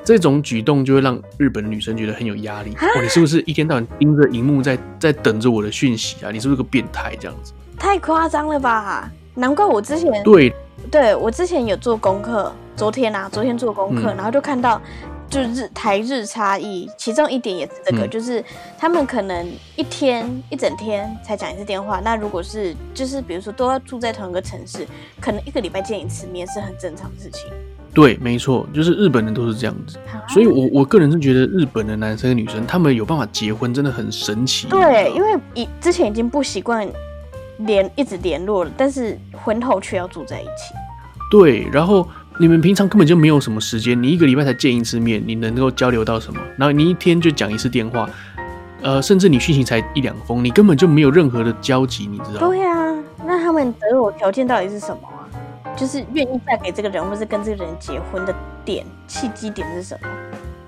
[0.04, 2.74] 这种举动就会让日本的女生觉得很有压力。
[2.74, 6.32] 哦，你是不是一天到晚盯着荧幕在在等着我的讯息啊？
[6.32, 7.52] 你是不是个变态这样子？
[7.78, 9.08] 太夸张了吧！
[9.34, 10.52] 难怪我之前对
[10.90, 14.80] 对我之前有做功课，昨天啊，昨天做功课，嗯、然后就看到
[15.28, 18.42] 就是日台日差异，其中一点也是这个，嗯、就是
[18.78, 22.00] 他们可能一天一整天才讲一次电话。
[22.00, 24.86] 那如果是就是比如说都要住在同一个城市，
[25.20, 27.50] 可能一个礼拜见一次面是很正常的事情。
[27.92, 29.98] 对，没错，就是日本人都是这样子，
[30.28, 34.68] 所以我我个人是觉得日本的男生跟女生，他们有办法结婚，真的很神奇。
[34.68, 36.86] 对，因为以之前已经不习惯
[37.60, 40.74] 联一直联络了，但是婚后却要住在一起。
[41.30, 42.06] 对，然后
[42.38, 46.40] 你们平常根本就没有什么时间，你一个礼拜才见一次面，你能够交流到什么？
[46.56, 48.08] 然后你一天就讲一次电话，
[48.82, 52.38] 呃，甚至你讯息才一两封，你根本就没有任何的交集，你知道吗？
[52.40, 55.24] 对啊，那他们择偶条件到底是什么啊？
[55.74, 58.34] 就是愿意嫁给这个人，或是跟这个人结婚的
[58.64, 60.08] 点契机点是什么？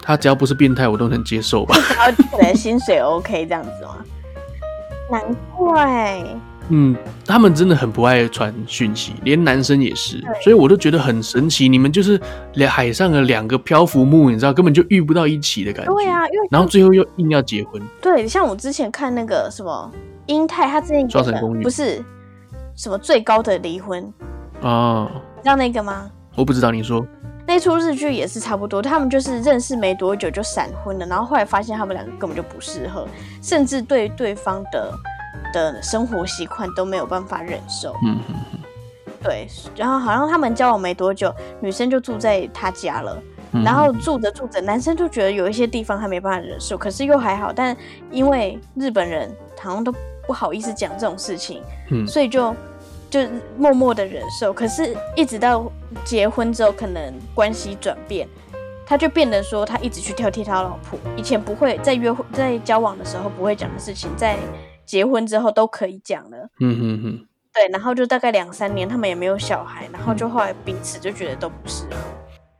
[0.03, 1.77] 他只要不是变态，我都能接受吧。
[1.95, 3.97] 然后可能薪水 OK 这样子吗？
[5.11, 5.23] 难
[5.55, 6.25] 怪。
[6.71, 6.95] 嗯，
[7.25, 11.69] 他们真的很不爱传讯息，连男生也是，所以我都觉得很神奇。
[11.69, 12.21] 你们就是
[12.55, 15.93] 两海上的两个漂浮木，你知道，根本就遇不到一起的感觉。
[15.95, 17.83] 对啊，因为然后最后又硬要结婚。
[18.03, 19.91] 对，像我之前看那个什么
[20.27, 22.05] 英泰，他之前双层公寓不是
[22.77, 24.03] 什么最高的离婚。
[24.61, 26.11] 哦，你知道那个吗？
[26.37, 27.07] 我不知道，你说
[27.47, 33.09] 那出日剧也是差不多，他们就是认识没多久就闪婚了，然后后来发现他们两个根本就不适合，
[33.43, 34.93] 甚至对对方的
[35.53, 37.93] 的生活习惯都没有办法忍受。
[38.05, 38.59] 嗯哼哼，
[39.23, 39.47] 对，
[39.77, 43.21] 然后好像他们交往没多久，女生就住在他家了，
[43.65, 47.77] 然后住着住着，男生就觉得有一些地方他没办法忍受，可是又还好，但
[48.11, 49.93] 因为日本人好像都
[50.27, 52.55] 不好意思讲这种事情，嗯，所以就
[53.11, 53.21] 就
[53.57, 54.53] 默默的忍受。
[54.53, 55.71] 可是，一直到
[56.05, 58.29] 结婚之后，可能关系转变，
[58.87, 64.37] 他就变得说他一直去挑剔他老婆，以前不会在约会在交往的时候不会讲的事情，在
[64.89, 66.49] 结婚之后都可以讲了。
[66.61, 71.97] 嗯嗯嗯，对，然后就大概两三年，他们也没有小孩，然后就后来彼此就觉得都不适合，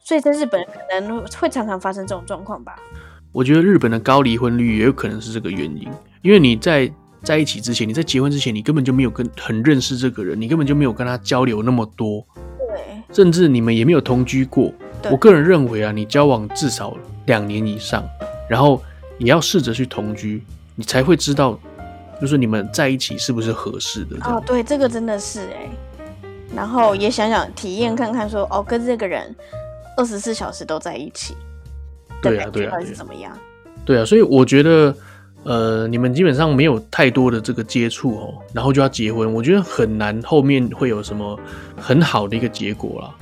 [0.05, 2.77] 所以在日本可能会常常发生这种状况吧。
[3.33, 5.89] 我觉得日本的高离婚率也有可能是这个原因，
[6.21, 12.27] 因为你在在一起之前，你在结婚之前，你根本就没有跟很认识这个人，你根本就没有跟他交流那么多，
[12.75, 14.71] 对，甚至你们也没有同居过。
[15.11, 18.05] 我个人认为啊，你交往至少两年以上，
[18.49, 18.83] 然后
[19.19, 20.43] 也要试着去同居，
[20.75, 21.59] 你才会知道，
[22.21, 24.17] 就是你们在一起是不是合适的。
[24.25, 25.69] 哦，对，这个真的是哎，
[26.55, 29.35] 然后也想想体验看看说，说哦，跟这个人
[29.97, 31.37] 二十四小时都在一起。
[32.21, 33.37] 对啊，对啊，是怎么样？
[33.85, 34.93] 对啊，所以我觉得，
[35.45, 41.39] 呃，你们基本上没有太多的这个接触哦，然后就要结婚，我觉得很难，后面会有什么
[41.77, 43.15] 很好的一个结果啦。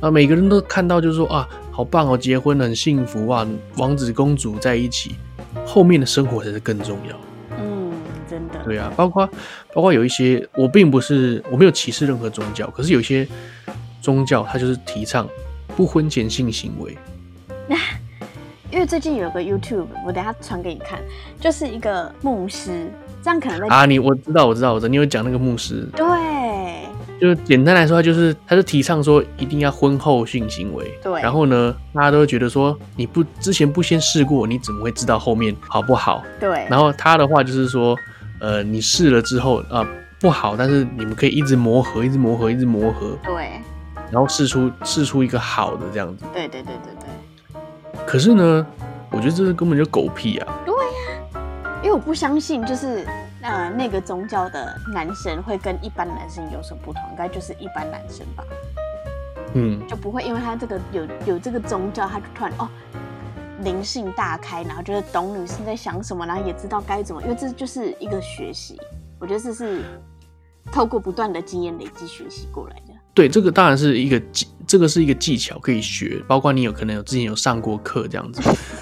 [0.00, 3.46] 啊，每个人都看到就是说啊，好棒哦，结婚很幸福啊，
[3.76, 5.16] 王子公主在一起，
[5.66, 7.14] 后面的生活才是更重要。
[8.68, 9.28] 对啊，包括
[9.72, 13.26] 包括有一些，我并不是我没有歧视任何宗教，可是有些
[14.00, 15.26] 宗教它就是提倡
[15.76, 16.96] 不婚前性行为。
[18.70, 21.00] 因为最近有个 YouTube，我等下传给你看，
[21.40, 22.90] 就是一个牧师，
[23.22, 26.06] 这样可能啊，你我知道，我知道，我知道，你有讲那个牧师，对，
[27.18, 36.22] 就简单来说，他就是他是提倡说一定要婚后性行为，对，然后呢，大家都会觉得说你不之前不先试过，你怎么会知道后面好不好？
[36.38, 37.96] 对，然后他的话就是说，
[38.40, 39.86] 呃，你试了之后啊、呃、
[40.20, 43.60] 不好，但是你们可以一直磨合，一直磨合，一直磨合，对，
[44.10, 48.04] 然后试出试出一个好的这样子，对对对对对。
[48.06, 48.66] 可是呢，
[49.10, 50.58] 我觉得这是根本就狗屁啊！
[50.64, 53.06] 对呀、啊，因为我不相信，就是
[53.42, 58.44] 呃那个宗教的男生会跟一般男生有什么不同，应该就是一般男生吧。
[59.54, 62.68] 嗯，就不会因为他这个有有这个宗教，他就突然哦
[63.64, 68.78] 灵性大开，然后就是懂女生在想什么，然后也知道该怎么，因为这就是一个学习。
[69.18, 69.82] 我觉得这是
[70.70, 72.94] 透过不断的经验累积学习过来的。
[73.14, 78.40] 对，这个当然是一个技，这个是一个技巧可以学，包括你有可能有之前有上过课这样子。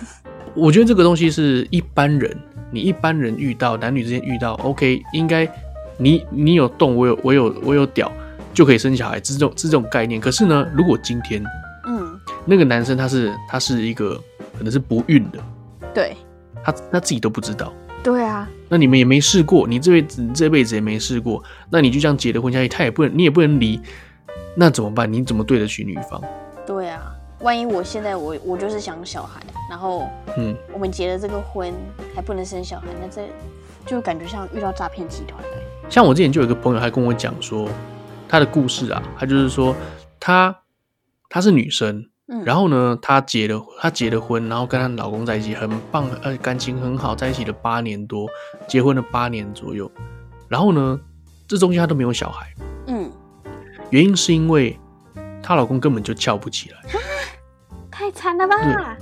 [0.55, 2.37] 我觉得这个东西是一般人，
[2.71, 5.49] 你一般人遇到男女之间遇到，OK，应该
[5.97, 8.13] 你你有动，我有我有我有屌，
[8.53, 10.21] 就可以生小孩，这种这种概念。
[10.21, 11.43] 可是呢，如果今天，
[11.87, 14.21] 嗯，那个男生他是他是一个
[14.57, 15.39] 可能是不孕的，
[15.95, 16.17] 对，
[16.65, 23.81] 他他自己都不知道，对啊，那你们也没试过，你这辈子这辈子也没试过，那你就这样结了婚下去，他也不能，你也不能离。
[24.57, 25.13] 那怎么办？
[25.13, 26.23] 你怎么对得起女方？
[26.67, 31.75] 对啊，万一我现在我我就是想小孩，然后嗯，我们结了这个婚
[32.15, 33.29] 还不能生小孩，那这
[33.85, 35.49] 就感觉像遇到诈骗集团了。
[35.89, 37.69] 像我之前就有一个朋友，他跟我讲说
[38.27, 39.77] 他的故事啊，他就是说
[40.19, 40.57] 他
[41.29, 48.27] 她是女生，嗯，然后呢，她结了她结了婚，然后跟她老公在一起很棒，呃，感情很好，在一起了八年多，
[48.67, 49.91] 结婚了八年左右，
[50.49, 50.99] 然后呢，
[51.47, 52.53] 这中间她都没有小孩。
[52.89, 53.11] 嗯
[53.91, 54.77] 原因是因为
[55.41, 56.79] 她老公根本就翘不起来，
[57.91, 58.97] 太惨了吧？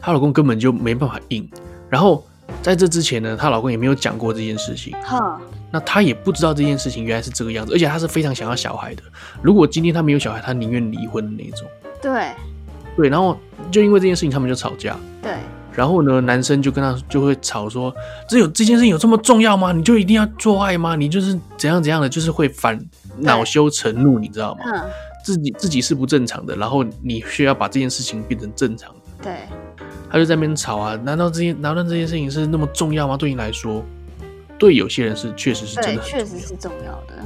[0.00, 1.50] 她老公根本就没办法硬。
[1.88, 2.22] 然后
[2.60, 4.94] 在这之前呢，她老公也没有讲过这件事情。
[5.02, 5.40] 哈，
[5.72, 9.02] 那她也不知道这件事情原来是这个样子，而且她是非常想要小孩的。
[9.40, 11.66] 如果今天她没有小孩，她宁愿离婚的那种。
[12.02, 12.30] 对，
[12.96, 13.08] 对。
[13.08, 13.38] 然后
[13.70, 14.96] 就因为这件事情，他们就吵架。
[15.22, 15.32] 对。
[15.72, 17.94] 然后呢，男生就跟他就会吵说
[18.28, 19.72] ：“这有这件事情有这么重要吗？
[19.72, 20.96] 你就一定要做爱吗？
[20.96, 22.78] 你就是怎样怎样的，就是会反。”
[23.18, 24.60] 恼羞成怒，你知道吗？
[24.66, 24.90] 嗯，
[25.24, 29.00] 自己自己是不正常的，然后你需要把这件事情变成正常的。
[29.22, 29.36] 对，
[30.10, 33.16] 他就在那边吵啊，难道这些难道这件事情是那么重要吗？
[33.16, 33.82] 对你来说，
[34.58, 37.24] 对有些人是确实是真的，确实是重要的。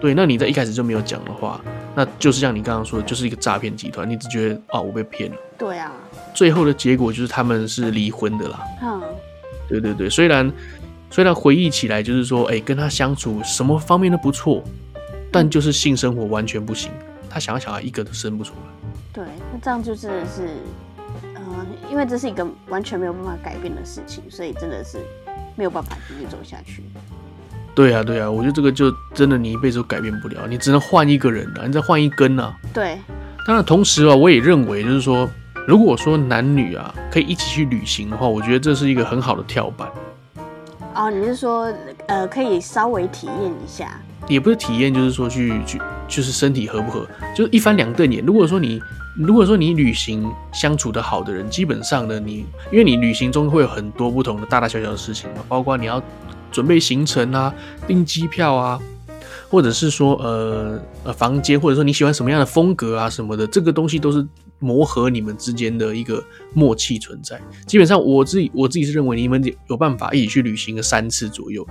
[0.00, 1.60] 对，那你在一开始就没有讲的话，
[1.94, 4.08] 那就是像你刚刚说的，就是一个诈骗集团。
[4.08, 5.36] 你只觉得啊，我被骗了。
[5.58, 5.92] 对啊，
[6.34, 8.60] 最后的结果就是他们是离婚的啦。
[8.82, 9.02] 嗯，
[9.68, 10.52] 对对对，虽然
[11.10, 14.62] 虽然回忆起来就是说，哎，跟他相处什么方面都不错。
[15.30, 16.90] 但就是性生活完全不行，
[17.28, 18.88] 他想要小孩一个都生不出来。
[19.12, 20.48] 对，那这样就真的是，
[21.22, 24.96] 嗯、呃，因为这是一个完全没有办法改变的事情，所以真的是
[25.54, 26.82] 没有办法继续走下去。
[27.78, 32.52] 对啊，对啊，我觉得这个就真的你一辈子都改变不了，你只能换一个人啊，你再换一根啊。
[32.74, 32.98] 对。
[33.46, 35.30] 当然，同时啊，我也认为就是说，
[35.64, 39.88] 如果说男女啊可以一起去旅行的话，我觉得这是一个很好的跳板。
[40.92, 41.72] 哦，你是说，
[42.08, 43.96] 呃，可以稍微体验一下？
[44.26, 48.24] 也不是体验，就是说去去，就是身体合不合，就是一翻两瞪眼。
[48.26, 48.82] 如果说你，
[49.16, 56.02] 如果说你旅行相处的好的人，基本上呢，你因为你旅行中会有很多不同的大大小小的事情嘛，包括你要
[56.50, 57.54] 准备行程啊，
[57.86, 58.80] 订机票啊，
[59.50, 64.26] 或者是说呃呃房间，或者说你喜欢什么样的风格啊什么的，这个东西都是
[64.58, 66.22] 磨合你们之间的一个
[66.54, 67.40] 默契存在。
[67.66, 71.66] 基本上我自己我自己是认为你们有办法一起去旅行个三次左右，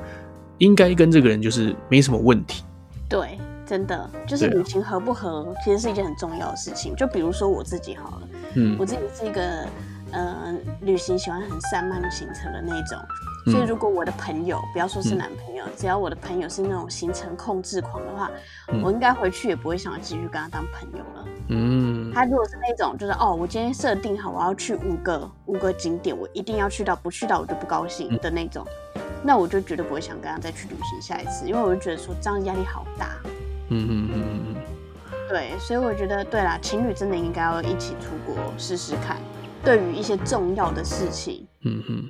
[0.57, 2.63] 应该跟这个人就是没什么问题。
[3.09, 3.37] 对。
[3.67, 6.95] 真的就是旅行合不合，其实是一件很重要的事情。
[6.95, 9.67] 就比如说我自己好了，嗯，我自己是一个
[10.11, 12.97] 呃旅行喜欢很散漫行程的那种，
[13.49, 18.29] 所以如果我的朋友不要说是男朋友，只要我的朋友是那种行程控制狂的话，
[18.83, 21.27] 我应该回去也不会想要继续跟他当朋友了。
[21.49, 28.65] 嗯，他如果是那种就是哦，我今天设定好我要去五个五个景点，我一定要去到，不去到我就不高兴的那种，
[29.23, 33.15] 那我就绝对不会想跟他再去旅行下一次，因为我就觉得说这样压力好大。
[33.69, 34.55] 嗯嗯嗯嗯
[35.29, 39.17] 对，所以我觉得对啦，情侣真的应该要一起出国试试看。
[39.63, 42.09] 对于一些重要的事情，嗯哼，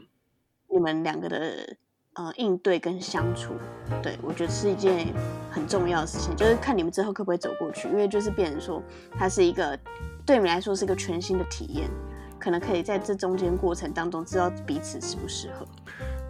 [0.72, 1.76] 你们两个的
[2.14, 3.54] 呃应对跟相处，
[4.02, 5.08] 对我觉得是一件
[5.50, 7.88] 很重要的事情，就是看你们之后可不可以走过去。
[7.88, 8.82] 因为就是变成说，
[9.18, 9.78] 它是一个
[10.26, 11.90] 对你们来说是一个全新的体验，
[12.38, 15.66] 可能可以在这中间过程当中知道彼此适不适合。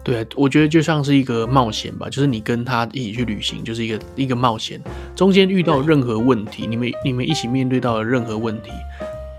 [0.04, 4.80] 对，我觉得就像是一个冒险吧，就是你跟他一起去旅行，就是一个一个冒险。
[5.14, 8.70] 中间遇到任何问题，你们你们一起面对到的任何问题，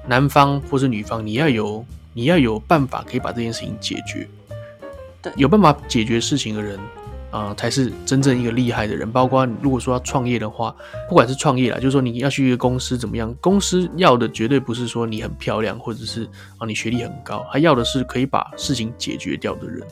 [0.07, 1.83] 男方或是女方，你要有
[2.13, 4.27] 你要有办法可以把这件事情解决。
[5.22, 6.78] 对，有办法解决事情的人
[7.32, 9.11] 啊，呃，才是真正一个厉害的人。
[9.11, 10.76] 包括如果说要创业的话，
[11.07, 16.24] 不管是创业啦，就是说你要去一个公司怎么样，公司要的绝对不是说你很漂亮，或者是
[16.57, 19.88] 啊你学历很高，他要的是可以把事情解决掉的人。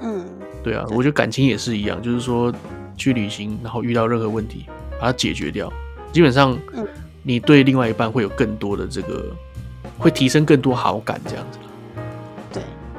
[0.00, 0.24] 嗯，
[0.62, 2.52] 对啊，我觉得感情也是一样，就是说
[2.96, 4.66] 去旅行，然后遇到任何问题，
[5.00, 5.72] 把它解决掉，
[6.12, 6.56] 基本上，
[7.22, 9.24] 你对另外一半会有更多的这个，
[9.98, 11.58] 会提升更多好感，这样子。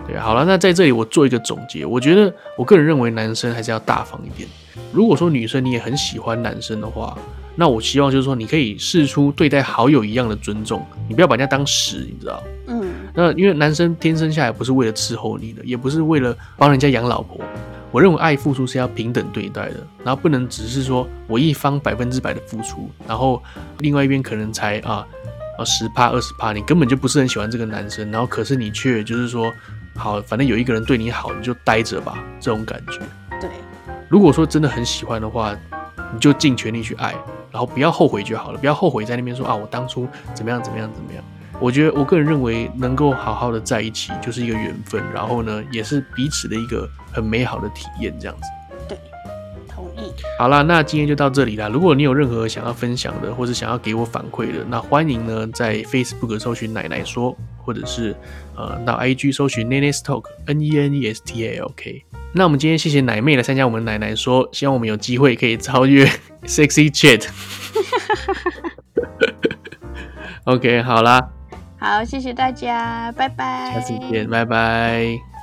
[0.05, 4.47] 对，对，好了，那在这里我做一个总结，我觉得我个人认为男生还是要大方一点。
[4.91, 7.17] 如果说女生你也很喜欢男生的话，
[7.55, 12.43] 那我希望就是说你可以试出对待好友一样的尊重，你不要把人家当屎，你知道？
[12.67, 12.91] 嗯。
[13.13, 17.39] 那因为男生天生下来不是为了伺候你的，也不是为了帮人家养老婆。
[17.91, 23.41] 我认为爱付出是要平等对待的，然后不能只是说我一方百分之百的付出，然后
[23.79, 25.07] 另外一边可能才啊
[25.57, 29.53] 啊十趴二十趴，你根本就不是很喜欢这个男生，然后可是你却就是说
[29.95, 32.99] 好，反正有一个人对你好，你就待着吧，这种感觉。
[33.39, 33.49] 对，
[34.09, 35.55] 如果说真的很喜欢的话，
[36.13, 37.15] 你就尽全力去爱，
[37.51, 41.23] 然后不要后悔就好了，不要后悔在那边说啊我当初怎么样怎么样怎么样。
[41.61, 48.43] 我觉得我个人认为，能够好好的在一起就是一个缘分，然后呢，也是彼此的一个很美好的体验，这样子。
[48.89, 48.97] 对，
[49.73, 50.13] 同意。
[50.37, 51.69] 好啦，那今天就到这里啦。
[51.69, 57.33] 如果你有任何想要分享的，或者想要给我反馈的，那欢迎呢在 Facebook 搜寻奶奶说，
[57.63, 58.13] 或者是
[58.55, 62.03] 呃到 IG 搜寻 Nenes Talk N E N E S T A L K。
[62.33, 66.05] 那我们今天谢谢奶妹来参加我们奶奶说，希望我们有机会可以超越
[66.45, 67.27] Sexy Chat。
[70.45, 71.29] OK，好啦。
[71.77, 73.73] 好，谢谢大家，拜拜。
[73.73, 75.34] 下次见，拜拜。